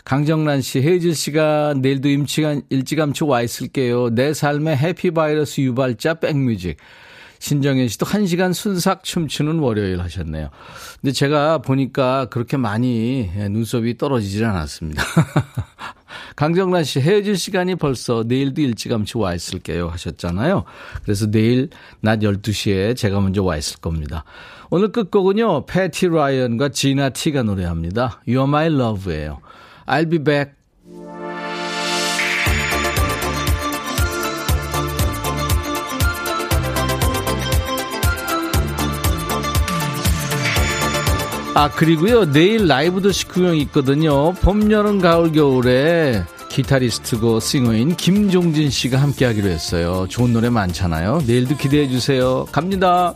강정란 0.06 0.62
씨, 0.62 0.82
혜질 0.82 1.14
씨가 1.14 1.74
내일도 1.78 2.08
임치간 2.08 2.62
일찌감치 2.70 3.26
와 3.26 3.42
있을게요. 3.42 4.12
내 4.12 4.34
삶의 4.34 4.78
해피바이러스 4.78 5.60
유발자 5.60 6.16
백뮤직. 6.16 6.78
신정현 7.42 7.88
씨도 7.88 8.06
한 8.06 8.28
시간 8.28 8.54
순삭 8.54 9.04
춤추는 9.04 9.60
월요일 9.60 10.00
하셨네요. 10.00 10.50
근데 11.02 11.12
제가 11.12 11.58
보니까 11.58 12.26
그렇게 12.26 12.56
많이 12.56 13.32
눈썹이 13.36 13.98
떨어지질 13.98 14.46
않았습니다. 14.46 15.04
강정란 16.38 16.84
씨 16.84 17.00
헤어질 17.00 17.36
시간이 17.36 17.76
벌써 17.76 18.24
내일도 18.26 18.62
일찌감치 18.62 19.18
와 19.18 19.34
있을게요 19.34 19.90
하셨잖아요. 19.90 20.66
그래서 21.04 21.32
내일 21.32 21.70
낮 22.00 22.20
12시에 22.20 22.96
제가 22.96 23.20
먼저 23.20 23.42
와 23.44 23.58
있을 23.58 23.80
겁니다. 23.80 24.24
오늘 24.70 24.92
끝곡은요. 24.92 25.66
패티 25.66 26.10
라이언과 26.10 26.70
지나 26.70 27.10
티가 27.10 27.42
노래합니다. 27.42 28.22
You're 28.28 28.48
My 28.48 28.68
Love예요. 28.68 29.40
I'll 29.88 30.10
be 30.10 30.20
back. 30.20 30.61
아, 41.54 41.70
그리고요, 41.70 42.32
내일 42.32 42.68
라이브 42.68 43.02
도시 43.02 43.28
구경 43.28 43.58
있거든요. 43.58 44.32
봄, 44.36 44.72
여름, 44.72 45.02
가을, 45.02 45.34
겨울에 45.34 46.24
기타리스트고 46.50 47.42
싱어인 47.42 47.98
김종진 47.98 48.70
씨가 48.70 49.02
함께 49.02 49.26
하기로 49.26 49.50
했어요. 49.50 50.06
좋은 50.10 50.32
노래 50.32 50.50
많잖아요. 50.50 51.24
내일도 51.28 51.58
기대해 51.58 51.90
주세요. 51.90 52.46
갑니다. 52.54 53.16